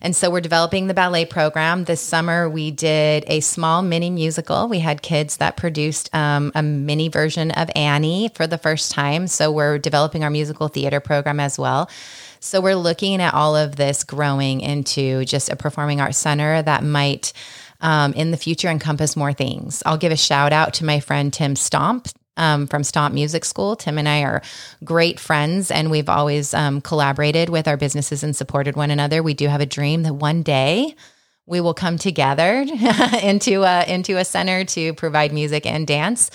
And 0.00 0.14
so 0.14 0.30
we're 0.30 0.40
developing 0.40 0.86
the 0.86 0.94
ballet 0.94 1.24
program. 1.24 1.84
This 1.84 2.00
summer 2.00 2.48
we 2.48 2.70
did 2.70 3.24
a 3.26 3.40
small 3.40 3.82
mini 3.82 4.10
musical. 4.10 4.68
We 4.68 4.78
had 4.78 5.02
kids 5.02 5.38
that 5.38 5.56
produced 5.56 6.14
um, 6.14 6.52
a 6.54 6.62
mini 6.62 7.08
version 7.08 7.50
of 7.50 7.70
Annie 7.74 8.30
for 8.34 8.46
the 8.46 8.58
first 8.58 8.92
time. 8.92 9.26
So 9.26 9.50
we're 9.50 9.78
developing 9.78 10.01
our 10.24 10.30
musical 10.30 10.68
theater 10.68 11.00
program 11.00 11.40
as 11.40 11.58
well. 11.58 11.88
So 12.40 12.60
we're 12.60 12.74
looking 12.76 13.22
at 13.22 13.34
all 13.34 13.54
of 13.54 13.76
this 13.76 14.02
growing 14.02 14.60
into 14.60 15.24
just 15.24 15.48
a 15.48 15.56
performing 15.56 16.00
arts 16.00 16.18
center 16.18 16.60
that 16.62 16.82
might 16.82 17.32
um, 17.80 18.12
in 18.14 18.30
the 18.30 18.36
future 18.36 18.68
encompass 18.68 19.16
more 19.16 19.32
things. 19.32 19.82
I'll 19.86 19.96
give 19.96 20.12
a 20.12 20.16
shout 20.16 20.52
out 20.52 20.74
to 20.74 20.84
my 20.84 21.00
friend 21.00 21.32
Tim 21.32 21.56
Stomp. 21.56 22.08
Um, 22.34 22.66
from 22.66 22.82
Stomp 22.82 23.12
Music 23.12 23.44
School. 23.44 23.76
Tim 23.76 23.98
and 23.98 24.08
I 24.08 24.22
are 24.22 24.40
great 24.82 25.20
friends, 25.20 25.70
and 25.70 25.90
we've 25.90 26.08
always 26.08 26.54
um, 26.54 26.80
collaborated 26.80 27.50
with 27.50 27.68
our 27.68 27.76
businesses 27.76 28.24
and 28.24 28.34
supported 28.34 28.74
one 28.74 28.90
another. 28.90 29.22
We 29.22 29.34
do 29.34 29.48
have 29.48 29.60
a 29.60 29.66
dream 29.66 30.02
that 30.04 30.14
one 30.14 30.42
day 30.42 30.96
we 31.46 31.60
will 31.60 31.74
come 31.74 31.98
together 31.98 32.64
into 33.22 33.62
a 33.62 33.84
into 33.86 34.16
a 34.16 34.24
center 34.24 34.64
to 34.64 34.94
provide 34.94 35.32
music 35.32 35.66
and 35.66 35.86
dance 35.86 36.30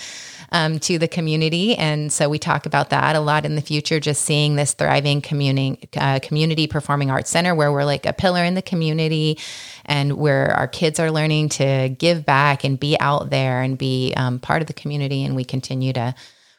um, 0.52 0.78
to 0.80 0.98
the 0.98 1.08
community. 1.08 1.76
And 1.76 2.12
so 2.12 2.28
we 2.28 2.38
talk 2.38 2.66
about 2.66 2.90
that 2.90 3.16
a 3.16 3.20
lot 3.20 3.44
in 3.44 3.54
the 3.54 3.60
future. 3.60 4.00
Just 4.00 4.22
seeing 4.22 4.56
this 4.56 4.74
thriving 4.74 5.20
community 5.20 5.88
uh, 5.96 6.20
community 6.20 6.66
performing 6.66 7.10
arts 7.10 7.30
center 7.30 7.54
where 7.54 7.72
we're 7.72 7.84
like 7.84 8.06
a 8.06 8.12
pillar 8.12 8.44
in 8.44 8.54
the 8.54 8.62
community, 8.62 9.38
and 9.84 10.14
where 10.14 10.52
our 10.52 10.68
kids 10.68 11.00
are 11.00 11.10
learning 11.10 11.48
to 11.50 11.88
give 11.88 12.24
back 12.24 12.64
and 12.64 12.78
be 12.78 12.98
out 13.00 13.30
there 13.30 13.62
and 13.62 13.78
be 13.78 14.12
um, 14.16 14.38
part 14.38 14.62
of 14.62 14.68
the 14.68 14.74
community, 14.74 15.24
and 15.24 15.34
we 15.34 15.44
continue 15.44 15.92
to 15.92 16.14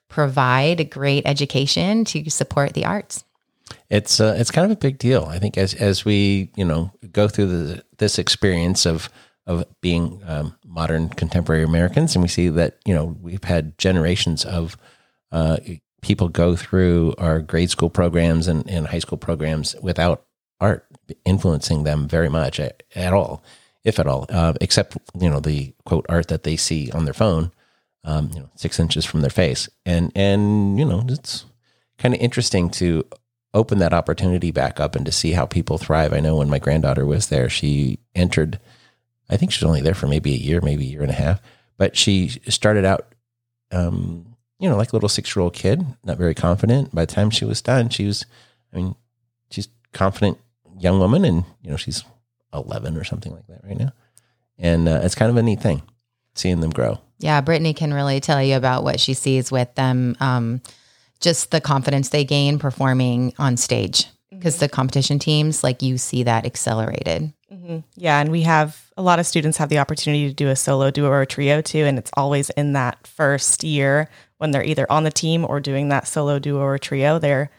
provide 0.07 0.79
a 0.79 0.83
great 0.83 1.25
education 1.27 2.03
to 2.03 2.29
support 2.31 2.73
the 2.73 2.85
arts. 2.85 3.23
It's 3.89 4.19
uh, 4.19 4.35
it's 4.37 4.51
kind 4.51 4.65
of 4.65 4.71
a 4.71 4.79
big 4.79 4.97
deal. 4.97 5.25
I 5.25 5.39
think 5.39 5.57
as 5.57 5.73
as 5.73 6.05
we 6.05 6.51
you 6.55 6.65
know 6.65 6.91
go 7.11 7.27
through 7.27 7.47
the, 7.47 7.83
this 7.97 8.19
experience 8.19 8.85
of 8.85 9.09
of 9.47 9.65
being 9.81 10.21
um, 10.25 10.55
modern 10.65 11.09
contemporary 11.09 11.63
Americans, 11.63 12.15
and 12.15 12.21
we 12.21 12.27
see 12.27 12.49
that 12.49 12.77
you 12.85 12.93
know 12.93 13.17
we've 13.21 13.43
had 13.43 13.77
generations 13.77 14.45
of 14.45 14.77
uh, 15.31 15.57
people 16.01 16.29
go 16.29 16.55
through 16.55 17.13
our 17.17 17.39
grade 17.39 17.69
school 17.69 17.89
programs 17.89 18.47
and, 18.47 18.69
and 18.69 18.87
high 18.87 18.99
school 18.99 19.17
programs 19.17 19.75
without 19.81 20.25
art 20.61 20.85
influencing 21.25 21.83
them 21.83 22.07
very 22.07 22.29
much 22.29 22.59
at, 22.59 22.83
at 22.95 23.13
all, 23.13 23.43
if 23.83 23.99
at 23.99 24.07
all, 24.07 24.25
uh, 24.29 24.53
except 24.61 24.97
you 25.19 25.29
know 25.29 25.39
the 25.39 25.73
quote 25.85 26.05
art 26.09 26.27
that 26.27 26.43
they 26.43 26.55
see 26.55 26.91
on 26.91 27.05
their 27.05 27.13
phone, 27.13 27.51
um, 28.03 28.29
you 28.33 28.39
know, 28.39 28.49
six 28.55 28.79
inches 28.79 29.05
from 29.05 29.21
their 29.21 29.29
face, 29.29 29.69
and 29.85 30.11
and 30.15 30.79
you 30.79 30.85
know 30.85 31.03
it's 31.07 31.45
kind 31.97 32.13
of 32.13 32.21
interesting 32.21 32.69
to 32.69 33.03
open 33.53 33.79
that 33.79 33.93
opportunity 33.93 34.51
back 34.51 34.79
up 34.79 34.95
and 34.95 35.05
to 35.05 35.11
see 35.11 35.31
how 35.31 35.45
people 35.45 35.77
thrive. 35.77 36.13
I 36.13 36.19
know 36.19 36.37
when 36.37 36.49
my 36.49 36.59
granddaughter 36.59 37.05
was 37.05 37.27
there, 37.27 37.49
she 37.49 37.99
entered, 38.13 38.59
I 39.29 39.37
think 39.37 39.51
she 39.51 39.63
was 39.63 39.67
only 39.67 39.81
there 39.81 39.95
for 39.95 40.07
maybe 40.07 40.33
a 40.33 40.37
year, 40.37 40.61
maybe 40.61 40.85
a 40.85 40.89
year 40.89 41.01
and 41.01 41.11
a 41.11 41.15
half, 41.15 41.41
but 41.77 41.97
she 41.97 42.29
started 42.47 42.85
out, 42.85 43.13
um, 43.71 44.35
you 44.59 44.69
know, 44.69 44.77
like 44.77 44.91
a 44.91 44.95
little 44.95 45.09
six 45.09 45.35
year 45.35 45.41
old 45.41 45.53
kid, 45.53 45.83
not 46.03 46.17
very 46.17 46.35
confident. 46.35 46.93
By 46.93 47.05
the 47.05 47.13
time 47.13 47.29
she 47.29 47.45
was 47.45 47.61
done, 47.61 47.89
she 47.89 48.05
was, 48.05 48.25
I 48.73 48.77
mean, 48.77 48.95
she's 49.49 49.69
confident 49.93 50.37
young 50.77 50.99
woman 50.99 51.25
and, 51.25 51.43
you 51.61 51.71
know, 51.71 51.77
she's 51.77 52.03
11 52.53 52.97
or 52.97 53.03
something 53.03 53.33
like 53.33 53.47
that 53.47 53.63
right 53.63 53.77
now. 53.77 53.91
And 54.57 54.87
uh, 54.87 55.01
it's 55.03 55.15
kind 55.15 55.31
of 55.31 55.37
a 55.37 55.43
neat 55.43 55.61
thing 55.61 55.81
seeing 56.35 56.59
them 56.59 56.71
grow. 56.71 56.99
Yeah, 57.19 57.41
Brittany 57.41 57.73
can 57.73 57.93
really 57.93 58.19
tell 58.19 58.41
you 58.41 58.55
about 58.55 58.83
what 58.83 58.99
she 58.99 59.13
sees 59.13 59.51
with 59.51 59.73
them. 59.75 60.15
Um, 60.19 60.61
just 61.19 61.51
the 61.51 61.61
confidence 61.61 62.09
they 62.09 62.23
gain 62.23 62.59
performing 62.59 63.33
on 63.37 63.57
stage 63.57 64.05
mm-hmm. 64.05 64.37
because 64.37 64.57
the 64.57 64.69
competition 64.69 65.19
teams, 65.19 65.63
like 65.63 65.81
you 65.81 65.97
see 65.97 66.23
that 66.23 66.45
accelerated. 66.45 67.33
Mm-hmm. 67.51 67.79
Yeah, 67.95 68.19
and 68.19 68.31
we 68.31 68.43
have 68.43 68.91
a 68.95 69.01
lot 69.01 69.19
of 69.19 69.25
students 69.25 69.57
have 69.57 69.69
the 69.69 69.79
opportunity 69.79 70.27
to 70.27 70.33
do 70.33 70.49
a 70.49 70.55
solo, 70.55 70.91
duo, 70.91 71.09
or 71.09 71.25
trio 71.25 71.61
too, 71.61 71.79
and 71.79 71.97
it's 71.97 72.11
always 72.15 72.49
in 72.51 72.73
that 72.73 73.07
first 73.07 73.63
year 73.63 74.09
when 74.37 74.51
they're 74.51 74.63
either 74.63 74.89
on 74.91 75.03
the 75.03 75.11
team 75.11 75.45
or 75.45 75.59
doing 75.59 75.89
that 75.89 76.07
solo, 76.07 76.39
duo, 76.39 76.61
or 76.61 76.77
trio. 76.77 77.17
They're 77.17 77.49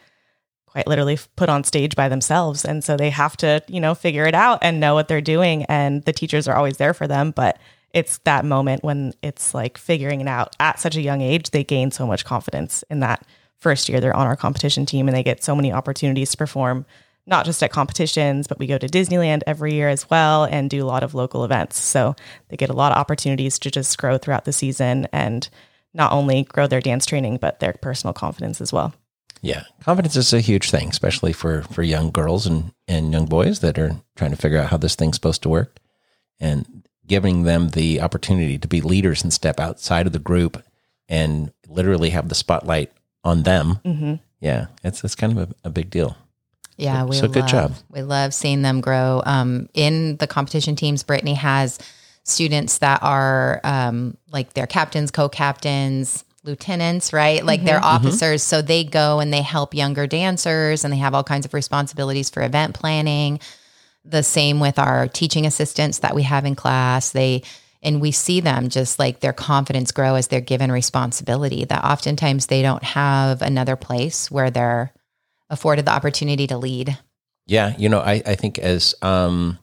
quite 0.65 0.87
literally 0.87 1.19
put 1.35 1.49
on 1.49 1.65
stage 1.65 1.95
by 1.95 2.07
themselves, 2.07 2.63
and 2.63 2.83
so 2.83 2.95
they 2.95 3.09
have 3.09 3.35
to, 3.37 3.61
you 3.67 3.81
know, 3.81 3.93
figure 3.93 4.25
it 4.25 4.33
out 4.33 4.59
and 4.61 4.79
know 4.79 4.93
what 4.93 5.09
they're 5.09 5.19
doing. 5.19 5.65
And 5.65 6.03
the 6.03 6.13
teachers 6.13 6.47
are 6.47 6.55
always 6.55 6.77
there 6.77 6.93
for 6.93 7.07
them, 7.07 7.31
but 7.31 7.59
it's 7.93 8.19
that 8.19 8.45
moment 8.45 8.83
when 8.83 9.13
it's 9.21 9.53
like 9.53 9.77
figuring 9.77 10.21
it 10.21 10.27
out 10.27 10.55
at 10.61 10.79
such 10.79 10.95
a 10.95 11.01
young 11.01 11.21
age. 11.21 11.51
They 11.51 11.65
gain 11.65 11.91
so 11.91 12.07
much 12.07 12.23
confidence 12.23 12.85
in 12.89 13.01
that 13.01 13.25
first 13.61 13.87
year. 13.87 14.01
They're 14.01 14.15
on 14.15 14.27
our 14.27 14.35
competition 14.35 14.85
team, 14.85 15.07
and 15.07 15.15
they 15.15 15.23
get 15.23 15.43
so 15.43 15.55
many 15.55 15.71
opportunities 15.71 16.31
to 16.31 16.37
perform 16.37 16.85
not 17.27 17.45
just 17.45 17.61
at 17.63 17.71
competitions, 17.71 18.47
but 18.47 18.59
we 18.59 18.67
go 18.67 18.77
to 18.77 18.87
Disneyland 18.87 19.43
every 19.45 19.73
year 19.73 19.87
as 19.87 20.09
well 20.09 20.43
and 20.43 20.69
do 20.69 20.83
a 20.83 20.87
lot 20.87 21.03
of 21.03 21.13
local 21.13 21.45
events. 21.45 21.79
So 21.79 22.15
they 22.49 22.57
get 22.57 22.69
a 22.69 22.73
lot 22.73 22.91
of 22.91 22.97
opportunities 22.97 23.59
to 23.59 23.71
just 23.71 23.97
grow 23.97 24.17
throughout 24.17 24.45
the 24.45 24.51
season 24.51 25.07
and 25.13 25.47
not 25.93 26.11
only 26.11 26.43
grow 26.43 26.67
their 26.67 26.81
dance 26.81 27.05
training, 27.05 27.37
but 27.37 27.59
their 27.59 27.73
personal 27.73 28.13
confidence 28.13 28.59
as 28.59 28.73
well. 28.73 28.93
Yeah, 29.43 29.63
confidence 29.83 30.15
is 30.15 30.33
a 30.33 30.41
huge 30.41 30.69
thing, 30.69 30.89
especially 30.89 31.33
for 31.33 31.63
for 31.63 31.81
young 31.83 32.11
girls 32.11 32.45
and 32.45 32.73
and 32.87 33.11
young 33.11 33.25
boys 33.25 33.59
that 33.61 33.79
are 33.79 33.95
trying 34.15 34.31
to 34.31 34.37
figure 34.37 34.59
out 34.59 34.69
how 34.69 34.77
this 34.77 34.95
thing's 34.95 35.15
supposed 35.15 35.41
to 35.43 35.49
work, 35.49 35.79
and 36.39 36.87
giving 37.07 37.43
them 37.43 37.69
the 37.69 38.01
opportunity 38.01 38.57
to 38.57 38.67
be 38.67 38.81
leaders 38.81 39.23
and 39.23 39.33
step 39.33 39.59
outside 39.59 40.05
of 40.05 40.13
the 40.13 40.19
group 40.19 40.63
and 41.09 41.51
literally 41.67 42.11
have 42.11 42.29
the 42.29 42.35
spotlight 42.35 42.91
on 43.23 43.43
them. 43.43 43.79
Mm-hmm. 43.85 44.15
Yeah, 44.39 44.67
it's 44.83 45.03
it's 45.03 45.15
kind 45.15 45.37
of 45.37 45.49
a, 45.49 45.67
a 45.67 45.69
big 45.69 45.89
deal. 45.89 46.17
Yeah, 46.77 47.01
So- 47.01 47.07
we 47.07 47.15
so 47.17 47.27
good 47.27 47.41
love, 47.41 47.49
job. 47.51 47.73
We 47.89 48.01
love 48.01 48.33
seeing 48.33 48.61
them 48.63 48.81
grow. 48.81 49.21
Um, 49.25 49.69
in 49.73 50.17
the 50.17 50.27
competition 50.27 50.75
teams, 50.75 51.03
Brittany 51.03 51.35
has 51.35 51.77
students 52.23 52.79
that 52.79 53.03
are 53.03 53.61
um, 53.63 54.17
like 54.31 54.53
their 54.53 54.67
captains, 54.67 55.11
co-captains, 55.11 56.23
lieutenants, 56.43 57.13
right? 57.13 57.45
Like 57.45 57.63
they're 57.63 57.83
officers. 57.83 58.41
So 58.41 58.61
they 58.63 58.83
go 58.83 59.19
and 59.19 59.31
they 59.31 59.41
help 59.43 59.73
younger 59.75 60.07
dancers 60.07 60.83
and 60.83 60.91
they 60.91 60.97
have 60.97 61.13
all 61.13 61.23
kinds 61.23 61.45
of 61.45 61.53
responsibilities 61.53 62.29
for 62.31 62.41
event 62.41 62.73
planning. 62.73 63.39
The 64.05 64.23
same 64.23 64.59
with 64.59 64.79
our 64.79 65.07
teaching 65.07 65.45
assistants 65.45 65.99
that 65.99 66.15
we 66.15 66.23
have 66.23 66.45
in 66.45 66.55
class. 66.55 67.11
They 67.11 67.43
and 67.81 68.01
we 68.01 68.11
see 68.11 68.39
them 68.39 68.69
just 68.69 68.99
like 68.99 69.19
their 69.19 69.33
confidence 69.33 69.91
grow 69.91 70.15
as 70.15 70.27
they're 70.27 70.41
given 70.41 70.71
responsibility 70.71 71.65
that 71.65 71.83
oftentimes 71.83 72.45
they 72.45 72.61
don't 72.61 72.83
have 72.83 73.41
another 73.41 73.75
place 73.75 74.29
where 74.29 74.51
they're 74.51 74.93
afforded 75.49 75.85
the 75.85 75.91
opportunity 75.91 76.47
to 76.47 76.57
lead. 76.57 76.97
Yeah, 77.47 77.75
you 77.77 77.89
know, 77.89 77.99
I, 77.99 78.21
I 78.25 78.35
think 78.35 78.59
as 78.59 78.95
um 79.01 79.59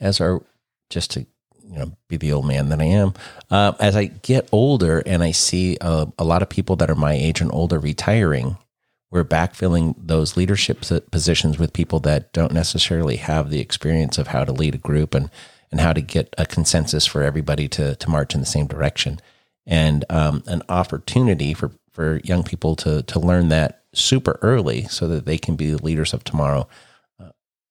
as 0.00 0.20
our 0.20 0.42
just 0.90 1.10
to 1.12 1.20
you 1.20 1.78
know 1.78 1.92
be 2.08 2.16
the 2.16 2.32
old 2.32 2.46
man 2.46 2.70
that 2.70 2.80
I 2.80 2.84
am, 2.84 3.14
uh, 3.50 3.72
as 3.78 3.96
I 3.96 4.06
get 4.06 4.48
older 4.52 5.02
and 5.04 5.22
I 5.22 5.32
see 5.32 5.76
uh, 5.80 6.06
a 6.18 6.24
lot 6.24 6.42
of 6.42 6.48
people 6.48 6.76
that 6.76 6.90
are 6.90 6.94
my 6.94 7.12
age 7.12 7.40
and 7.40 7.52
older 7.52 7.78
retiring, 7.78 8.56
we're 9.10 9.24
backfilling 9.24 9.94
those 9.98 10.36
leadership 10.36 10.80
positions 11.10 11.58
with 11.58 11.72
people 11.72 12.00
that 12.00 12.32
don't 12.32 12.52
necessarily 12.52 13.16
have 13.16 13.50
the 13.50 13.60
experience 13.60 14.18
of 14.18 14.28
how 14.28 14.44
to 14.44 14.52
lead 14.52 14.74
a 14.74 14.78
group 14.78 15.14
and 15.14 15.30
and 15.70 15.80
how 15.80 15.92
to 15.92 16.00
get 16.00 16.34
a 16.38 16.46
consensus 16.46 17.06
for 17.06 17.22
everybody 17.22 17.68
to 17.68 17.96
to 17.96 18.10
march 18.10 18.34
in 18.34 18.40
the 18.40 18.46
same 18.46 18.66
direction, 18.66 19.20
and 19.66 20.04
um, 20.10 20.42
an 20.46 20.62
opportunity 20.68 21.54
for 21.54 21.72
for 21.90 22.20
young 22.24 22.42
people 22.42 22.76
to 22.76 23.02
to 23.02 23.18
learn 23.18 23.48
that 23.48 23.82
super 23.94 24.38
early 24.42 24.84
so 24.84 25.08
that 25.08 25.24
they 25.24 25.38
can 25.38 25.56
be 25.56 25.70
the 25.70 25.82
leaders 25.82 26.12
of 26.12 26.22
tomorrow 26.22 26.68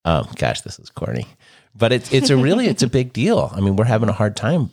um, 0.08 0.26
gosh, 0.38 0.62
this 0.62 0.80
is 0.80 0.90
corny, 0.90 1.28
but 1.76 1.92
it's 1.92 2.14
it's 2.14 2.30
a 2.30 2.38
really 2.38 2.68
it's 2.68 2.82
a 2.82 2.88
big 2.88 3.12
deal. 3.12 3.52
I 3.54 3.60
mean, 3.60 3.76
we're 3.76 3.84
having 3.84 4.08
a 4.08 4.14
hard 4.14 4.38
time 4.38 4.70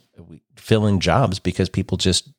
filling 0.55 1.01
jobs 1.01 1.39
because 1.39 1.67
people 1.67 1.97
just 1.97 2.29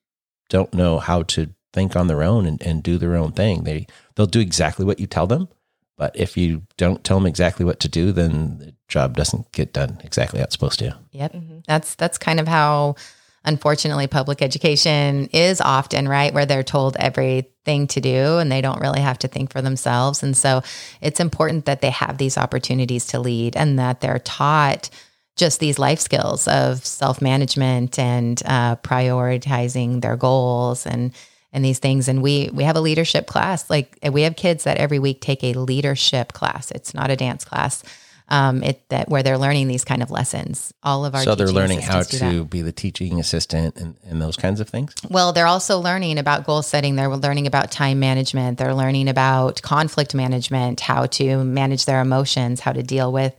don't 0.48 0.72
know 0.72 0.98
how 0.98 1.24
to 1.24 1.50
think 1.74 1.94
on 1.94 2.06
their 2.06 2.22
own 2.22 2.46
and, 2.46 2.62
and 2.62 2.82
do 2.82 2.96
their 2.96 3.14
own 3.14 3.32
thing. 3.32 3.64
They 3.64 3.86
they'll 4.14 4.24
do 4.24 4.40
exactly 4.40 4.86
what 4.86 4.98
you 4.98 5.06
tell 5.06 5.26
them, 5.26 5.48
but 5.96 6.14
if 6.14 6.36
you 6.36 6.62
don't 6.76 7.02
tell 7.04 7.18
them 7.18 7.26
exactly 7.26 7.64
what 7.64 7.80
to 7.80 7.88
do, 7.88 8.12
then 8.12 8.58
the 8.58 8.74
job 8.88 9.16
doesn't 9.16 9.50
get 9.52 9.72
done 9.72 10.00
exactly 10.04 10.38
how 10.38 10.44
it's 10.44 10.54
supposed 10.54 10.78
to. 10.80 10.96
Yep. 11.12 11.36
That's 11.66 11.94
that's 11.94 12.18
kind 12.18 12.38
of 12.38 12.46
how 12.46 12.96
unfortunately 13.44 14.06
public 14.06 14.42
education 14.42 15.28
is 15.32 15.60
often, 15.60 16.08
right? 16.08 16.34
Where 16.34 16.46
they're 16.46 16.62
told 16.62 16.96
everything 16.96 17.86
to 17.86 18.00
do 18.00 18.38
and 18.38 18.50
they 18.50 18.60
don't 18.60 18.80
really 18.80 19.00
have 19.00 19.18
to 19.20 19.28
think 19.28 19.52
for 19.52 19.62
themselves. 19.62 20.22
And 20.22 20.36
so 20.36 20.62
it's 21.00 21.20
important 21.20 21.64
that 21.64 21.80
they 21.80 21.90
have 21.90 22.18
these 22.18 22.36
opportunities 22.36 23.06
to 23.06 23.20
lead 23.20 23.56
and 23.56 23.78
that 23.78 24.00
they're 24.00 24.18
taught 24.18 24.90
just 25.36 25.60
these 25.60 25.78
life 25.78 26.00
skills 26.00 26.48
of 26.48 26.84
self-management 26.84 27.98
and 27.98 28.42
uh, 28.46 28.76
prioritizing 28.76 30.00
their 30.00 30.16
goals 30.16 30.86
and 30.86 31.12
and 31.56 31.64
these 31.64 31.80
things 31.80 32.06
and 32.06 32.22
we 32.22 32.50
we 32.52 32.62
have 32.62 32.76
a 32.76 32.80
leadership 32.80 33.26
class 33.26 33.68
like 33.68 33.98
we 34.12 34.22
have 34.22 34.36
kids 34.36 34.64
that 34.64 34.76
every 34.76 35.00
week 35.00 35.20
take 35.20 35.42
a 35.42 35.54
leadership 35.54 36.32
class 36.32 36.70
it's 36.70 36.94
not 36.94 37.10
a 37.10 37.16
dance 37.16 37.44
class 37.44 37.82
um, 38.28 38.62
it 38.62 38.88
that 38.88 39.08
where 39.08 39.22
they're 39.22 39.38
learning 39.38 39.68
these 39.68 39.84
kind 39.84 40.02
of 40.02 40.10
lessons. 40.10 40.74
All 40.82 41.04
of 41.04 41.14
our 41.14 41.22
so 41.22 41.34
they're 41.34 41.46
learning 41.46 41.80
how 41.80 42.00
assistants 42.00 42.32
do 42.32 42.38
that. 42.38 42.44
to 42.44 42.44
be 42.44 42.62
the 42.62 42.72
teaching 42.72 43.20
assistant 43.20 43.76
and, 43.76 43.94
and 44.04 44.20
those 44.20 44.36
kinds 44.36 44.58
of 44.58 44.68
things. 44.68 44.94
Well, 45.08 45.32
they're 45.32 45.46
also 45.46 45.78
learning 45.78 46.18
about 46.18 46.44
goal 46.44 46.62
setting. 46.62 46.96
They're 46.96 47.08
learning 47.08 47.46
about 47.46 47.70
time 47.70 48.00
management. 48.00 48.58
They're 48.58 48.74
learning 48.74 49.08
about 49.08 49.62
conflict 49.62 50.14
management, 50.14 50.80
how 50.80 51.06
to 51.06 51.44
manage 51.44 51.84
their 51.84 52.00
emotions, 52.00 52.60
how 52.60 52.72
to 52.72 52.82
deal 52.82 53.12
with 53.12 53.34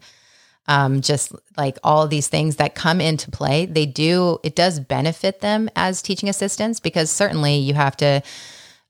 um, 0.68 1.02
just 1.02 1.34
like 1.56 1.78
all 1.84 2.08
these 2.08 2.28
things 2.28 2.58
that 2.58 2.76
come 2.76 3.02
into 3.02 3.32
play. 3.32 3.66
They 3.66 3.86
do, 3.86 4.40
it 4.44 4.56
does 4.56 4.80
benefit 4.80 5.42
them 5.42 5.70
as 5.76 6.02
teaching 6.02 6.30
assistants 6.30 6.80
because 6.80 7.10
certainly 7.10 7.58
you 7.58 7.74
have 7.74 7.96
to 7.98 8.22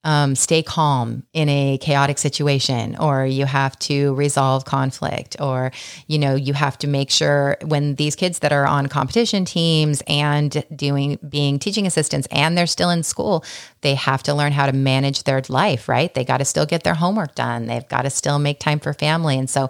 um, 0.03 0.35
stay 0.35 0.63
calm 0.63 1.23
in 1.33 1.49
a 1.49 1.77
chaotic 1.79 2.17
situation, 2.17 2.95
or 2.97 3.25
you 3.25 3.45
have 3.45 3.77
to 3.79 4.13
resolve 4.15 4.63
conflict, 4.63 5.35
or 5.39 5.71
you 6.07 6.17
know 6.17 6.33
you 6.33 6.53
have 6.53 6.77
to 6.77 6.87
make 6.87 7.09
sure 7.09 7.57
when 7.65 7.95
these 7.95 8.15
kids 8.15 8.39
that 8.39 8.53
are 8.53 8.65
on 8.65 8.87
competition 8.87 9.43
teams 9.43 10.01
and 10.07 10.63
doing 10.73 11.19
being 11.27 11.59
teaching 11.59 11.85
assistants 11.85 12.25
and 12.31 12.57
they're 12.57 12.67
still 12.67 12.89
in 12.89 13.03
school, 13.03 13.43
they 13.81 13.95
have 13.95 14.23
to 14.23 14.33
learn 14.33 14.53
how 14.53 14.65
to 14.65 14.71
manage 14.71 15.23
their 15.23 15.41
life. 15.49 15.89
Right? 15.89 16.13
They 16.13 16.23
got 16.23 16.37
to 16.37 16.45
still 16.45 16.65
get 16.65 16.83
their 16.83 16.95
homework 16.95 17.35
done. 17.35 17.65
They've 17.65 17.87
got 17.89 18.03
to 18.03 18.09
still 18.09 18.39
make 18.39 18.59
time 18.61 18.79
for 18.79 18.93
family, 18.93 19.37
and 19.37 19.49
so 19.49 19.69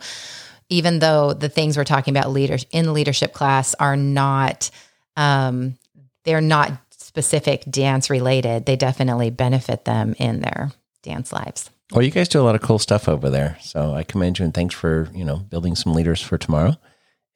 even 0.70 1.00
though 1.00 1.34
the 1.34 1.50
things 1.50 1.78
we're 1.78 1.84
talking 1.84 2.16
about 2.16 2.32
leaders 2.32 2.66
in 2.72 2.94
leadership 2.94 3.34
class 3.34 3.74
are 3.76 3.96
not 3.96 4.70
um, 5.16 5.78
they're 6.24 6.42
not 6.42 6.80
specific 6.92 7.64
dance 7.70 8.10
related, 8.10 8.66
they 8.66 8.76
definitely 8.76 9.30
benefit 9.30 9.86
them 9.86 10.14
in 10.20 10.42
their 10.42 10.72
dance 11.02 11.34
lives. 11.34 11.70
Well, 11.92 12.04
you 12.04 12.12
guys 12.12 12.28
do 12.28 12.42
a 12.42 12.44
lot 12.44 12.56
of 12.56 12.62
cool 12.62 12.80
stuff 12.80 13.08
over 13.08 13.30
there, 13.30 13.58
so 13.62 13.94
I 13.94 14.04
commend 14.04 14.40
you 14.40 14.46
and 14.46 14.54
thanks 14.54 14.76
for 14.76 15.10
you 15.14 15.26
know 15.26 15.38
building 15.38 15.76
some 15.76 15.94
leaders 15.94 16.22
for 16.22 16.38
tomorrow. 16.38 16.76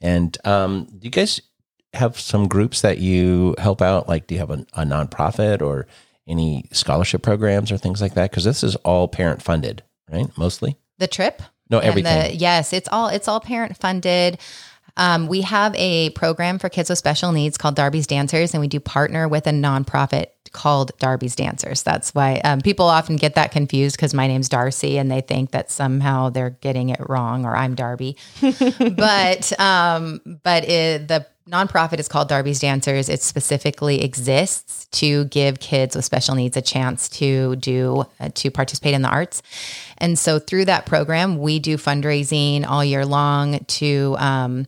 And 0.02 0.38
um, 0.46 0.86
do 0.86 1.06
you 1.06 1.12
guys 1.12 1.41
have 1.94 2.20
some 2.20 2.48
groups 2.48 2.82
that 2.82 2.98
you 2.98 3.56
help 3.58 3.82
out? 3.82 4.08
Like, 4.08 4.28
do 4.28 4.36
you 4.36 4.39
have 4.39 4.52
a, 4.52 4.65
a 4.74 4.84
nonprofit 4.84 5.62
or 5.62 5.88
any 6.28 6.65
scholarship 6.72 7.22
programs 7.22 7.72
or 7.72 7.78
things 7.78 8.02
like 8.02 8.13
that? 8.15 8.32
Because 8.32 8.44
this 8.44 8.63
is 8.63 8.76
all 8.78 9.08
parent 9.08 9.41
funded, 9.41 9.84
right? 10.12 10.28
Mostly. 10.38 10.78
The 10.98 11.08
trip? 11.08 11.41
No, 11.71 11.79
And 11.79 11.88
everything. 11.88 12.31
The, 12.31 12.36
yes, 12.36 12.73
it's 12.73 12.89
all 12.91 13.07
it's 13.07 13.27
all 13.27 13.39
parent 13.39 13.77
funded. 13.77 14.38
Um, 14.97 15.27
we 15.27 15.41
have 15.41 15.73
a 15.75 16.10
program 16.12 16.60
for 16.60 16.67
kids 16.67 16.89
with 16.89 16.99
special 16.99 17.31
needs 17.31 17.57
called 17.57 17.75
Darby's 17.75 18.07
Dancers, 18.07 18.53
and 18.53 18.60
we 18.60 18.67
do 18.67 18.79
partner 18.79 19.27
with 19.27 19.47
a 19.47 19.51
nonprofit 19.51 20.27
called 20.51 20.91
Darby's 20.99 21.36
Dancers. 21.36 21.81
That's 21.81 22.13
why 22.13 22.41
um, 22.43 22.60
people 22.60 22.86
often 22.88 23.15
get 23.15 23.36
that 23.36 23.53
confused 23.53 23.95
because 23.95 24.13
my 24.13 24.27
name's 24.27 24.49
Darcy, 24.49 24.97
and 24.97 25.10
they 25.10 25.21
think 25.21 25.51
that 25.51 25.71
somehow 25.71 26.29
they're 26.29 26.49
getting 26.49 26.89
it 26.89 26.99
wrong 27.07 27.45
or 27.45 27.55
I'm 27.55 27.73
Darby. 27.73 28.17
but 28.41 29.60
um, 29.60 30.19
but 30.43 30.67
it, 30.67 31.07
the 31.07 31.25
nonprofit 31.49 31.99
is 31.99 32.08
called 32.08 32.30
Darby's 32.30 32.60
Dancers. 32.60 33.10
It 33.10 33.21
specifically 33.21 34.04
exists 34.04 34.86
to 34.91 35.25
give 35.25 35.60
kids 35.60 35.95
with 35.95 36.06
special 36.06 36.36
needs 36.36 36.58
a 36.58 36.62
chance 36.62 37.10
to 37.10 37.56
do 37.58 38.06
uh, 38.19 38.30
to 38.36 38.51
participate 38.51 38.93
in 38.93 39.01
the 39.01 39.10
arts. 39.10 39.41
And 39.97 40.17
so 40.17 40.39
through 40.39 40.65
that 40.65 40.86
program, 40.86 41.38
we 41.38 41.60
do 41.60 41.77
fundraising 41.77 42.65
all 42.67 42.84
year 42.84 43.06
long 43.06 43.60
to 43.60 44.15
um, 44.19 44.67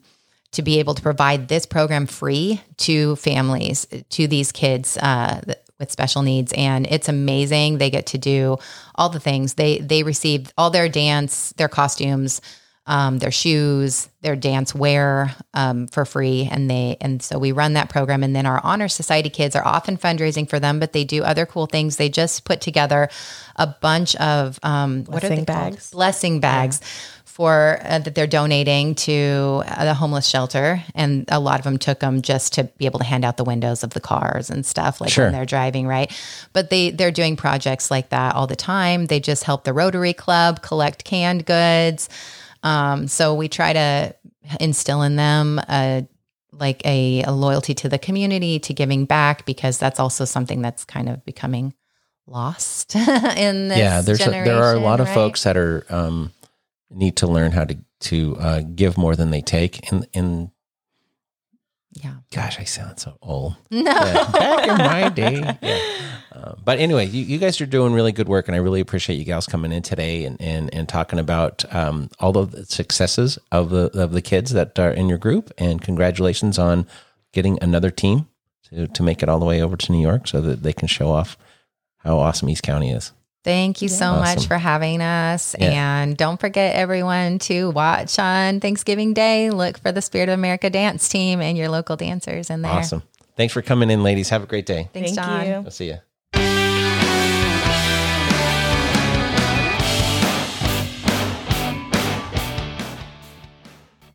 to 0.52 0.62
be 0.62 0.80
able 0.80 0.94
to 0.94 1.02
provide 1.02 1.48
this 1.48 1.66
program 1.66 2.06
free 2.06 2.62
to 2.78 3.16
families 3.18 3.88
to 4.10 4.28
these 4.28 4.52
kids 4.52 4.98
uh, 4.98 5.42
with 5.80 5.92
special 5.92 6.22
needs 6.22 6.54
and 6.54 6.88
it's 6.88 7.10
amazing 7.10 7.78
they 7.80 7.90
get 7.90 8.06
to 8.06 8.18
do 8.18 8.58
all 8.96 9.10
the 9.10 9.20
things 9.20 9.56
they 9.56 9.80
they 9.80 10.04
receive 10.04 10.54
all 10.58 10.70
their 10.70 10.88
dance 10.88 11.52
their 11.58 11.68
costumes 11.68 12.40
um, 12.86 13.20
their 13.20 13.32
shoes 13.32 14.10
their 14.22 14.36
dance 14.38 14.74
wear 14.74 15.36
um, 15.54 15.88
for 15.88 16.06
free. 16.06 16.48
And 16.50 16.70
they 16.70 16.96
and 17.02 17.22
so 17.22 17.38
we 17.38 17.52
run 17.52 17.74
that 17.74 17.90
program. 17.90 18.24
And 18.24 18.36
then 18.36 18.46
our 18.46 18.62
honor 18.64 18.88
society 18.88 19.30
kids 19.30 19.56
are 19.56 19.66
often 19.66 19.98
fundraising 19.98 20.50
for 20.50 20.60
them 20.60 20.80
but 20.80 20.94
they 20.94 21.04
do 21.04 21.24
other 21.24 21.46
cool 21.46 21.66
things. 21.68 21.98
They 21.98 22.10
just 22.10 22.46
put 22.46 22.62
together 22.62 23.10
a 23.58 23.68
bunch 23.68 24.16
of 24.16 24.60
um, 24.64 25.04
what 25.06 25.24
are 25.24 25.28
Blessing 25.28 25.46
they 25.46 25.54
called? 25.54 25.72
bags. 25.74 25.92
blessing 25.92 26.40
bags 26.40 26.82
for 27.26 27.80
uh, 27.84 28.00
that 28.00 28.16
they're 28.16 28.28
donating 28.28 28.96
to 28.96 29.64
uh, 29.68 29.86
the 29.86 29.94
homeless 29.94 30.28
shelter. 30.28 30.82
And 30.96 31.26
a 31.30 31.40
lot 31.40 31.60
of 31.60 31.64
them 31.66 31.78
took 31.78 32.00
them 32.00 32.22
just 32.22 32.54
to 32.54 32.66
be 32.66 32.86
able 32.86 33.00
to 33.00 33.06
hand 33.06 33.26
out 33.26 33.38
the 33.38 33.44
windows 33.44 33.84
of 33.84 33.90
the 33.94 34.00
cars 34.00 34.50
and 34.50 34.66
stuff 34.66 35.02
like 35.02 35.10
Sure. 35.10 35.26
when 35.26 35.34
they're 35.34 35.46
driving 35.46 35.86
right? 35.88 36.12
But 36.54 36.70
they 36.70 36.92
they're 36.92 37.12
doing 37.12 37.36
projects 37.36 37.90
like 37.92 38.10
that 38.10 38.36
all 38.36 38.48
the 38.48 38.56
time. 38.56 39.08
They 39.08 39.20
just 39.20 39.44
help 39.44 39.64
the 39.64 39.74
rotary 39.74 40.14
club 40.14 40.62
collect 40.62 41.04
canned 41.04 41.46
goods 41.46 42.08
um, 42.64 43.08
so 43.08 43.36
we 43.36 43.48
try 43.48 43.74
to 43.74 44.16
instill 44.60 45.02
in 45.04 45.16
them 45.16 45.60
a 45.70 46.08
like 46.52 46.86
a, 46.86 47.24
a 47.24 47.32
loyalty 47.32 47.74
to 47.74 47.90
the 47.90 47.98
community 47.98 48.60
to 48.60 48.74
giving 48.74 49.06
back 49.06 49.46
because 49.46 49.78
that's 49.78 50.00
also 50.00 50.24
something 50.24 50.62
that's 50.62 50.86
kind 50.86 51.10
of 51.10 51.24
becoming 51.26 51.74
lost 52.28 52.96
in 52.96 53.68
this 53.68 53.78
yeah, 53.78 54.02
there's 54.02 54.22
a, 54.22 54.30
there 54.30 54.64
are 54.64 54.76
a 54.76 54.80
lot 54.80 55.00
of 55.00 55.10
folks 55.10 55.44
that 55.44 55.58
are 55.58 55.86
um, 55.90 56.32
need 56.90 57.18
to 57.18 57.28
learn 57.28 57.52
how 57.52 57.66
to 57.66 57.78
to 58.00 58.36
uh, 58.38 58.62
give 58.76 58.98
more 58.98 59.16
than 59.16 59.32
they 59.32 59.42
take. 59.42 59.92
And 59.92 60.08
and 60.14 60.50
yeah 61.92 62.16
gosh, 62.32 62.60
I 62.60 62.64
sound 62.64 63.00
so 63.00 63.18
old. 63.22 63.56
no 63.70 63.84
back 63.84 64.68
in 64.68 64.78
my 64.78 65.10
day. 65.10 65.58
Yeah. 65.62 65.80
Uh, 66.34 66.56
but 66.64 66.80
anyway, 66.80 67.06
you, 67.06 67.24
you 67.24 67.38
guys 67.38 67.62
are 67.62 67.66
doing 67.66 67.94
really 67.94 68.12
good 68.12 68.28
work, 68.28 68.48
and 68.48 68.56
I 68.56 68.60
really 68.60 68.80
appreciate 68.82 69.18
you 69.18 69.26
guys 69.26 69.46
coming 69.46 69.72
in 69.72 69.84
today 69.84 70.26
and 70.26 70.42
and, 70.42 70.74
and 70.74 70.90
talking 70.90 71.20
about 71.20 71.64
um, 71.74 72.10
all 72.20 72.38
of 72.38 72.52
the 72.52 72.66
successes 72.66 73.38
of 73.52 73.70
the 73.70 73.92
of 74.00 74.12
the 74.12 74.22
kids 74.22 74.52
that 74.52 74.78
are 74.80 74.92
in 74.92 75.10
your 75.10 75.20
group. 75.20 75.52
And 75.58 75.82
congratulations 75.82 76.58
on 76.58 76.88
getting 77.34 77.60
another 77.62 77.92
team 77.92 78.28
to 78.70 78.88
to 78.88 79.04
make 79.04 79.22
it 79.22 79.30
all 79.30 79.40
the 79.40 79.46
way 79.46 79.62
over 79.62 79.78
to 79.78 79.92
New 79.92 80.02
York, 80.02 80.28
so 80.28 80.42
that 80.42 80.64
they 80.64 80.74
can 80.74 80.88
show 80.88 81.12
off 81.12 81.38
how 81.98 82.18
awesome 82.18 82.50
East 82.50 82.64
County 82.64 82.90
is. 82.90 83.12
Thank 83.44 83.82
you 83.82 83.90
so 83.90 84.16
much 84.16 84.48
for 84.48 84.58
having 84.58 85.02
us. 85.02 85.54
Yeah. 85.60 86.02
And 86.02 86.16
don't 86.16 86.40
forget, 86.40 86.76
everyone, 86.76 87.40
to 87.40 87.72
watch 87.72 88.18
on 88.18 88.62
Thanksgiving 88.62 89.14
Day. 89.14 89.50
Look 89.50 89.78
for 89.78 89.92
the 89.92 90.02
Spirit 90.02 90.30
of 90.30 90.34
America 90.34 90.70
dance 90.70 91.10
team 91.10 91.42
and 91.42 91.58
your 91.58 91.68
local 91.68 91.98
dancers 91.98 92.50
in 92.50 92.62
there. 92.62 92.72
Awesome. 92.72 93.04
Thanks 93.36 93.54
for 93.54 93.62
coming 93.62 93.90
in, 93.90 94.02
ladies. 94.02 94.30
Have 94.30 94.44
a 94.44 94.48
great 94.48 94.66
day. 94.66 94.90
Thanks, 94.94 95.12
Thank 95.12 95.28
John. 95.28 95.46
you. 95.46 95.54
I'll 95.54 95.72
see 95.72 95.88
you. 95.88 95.98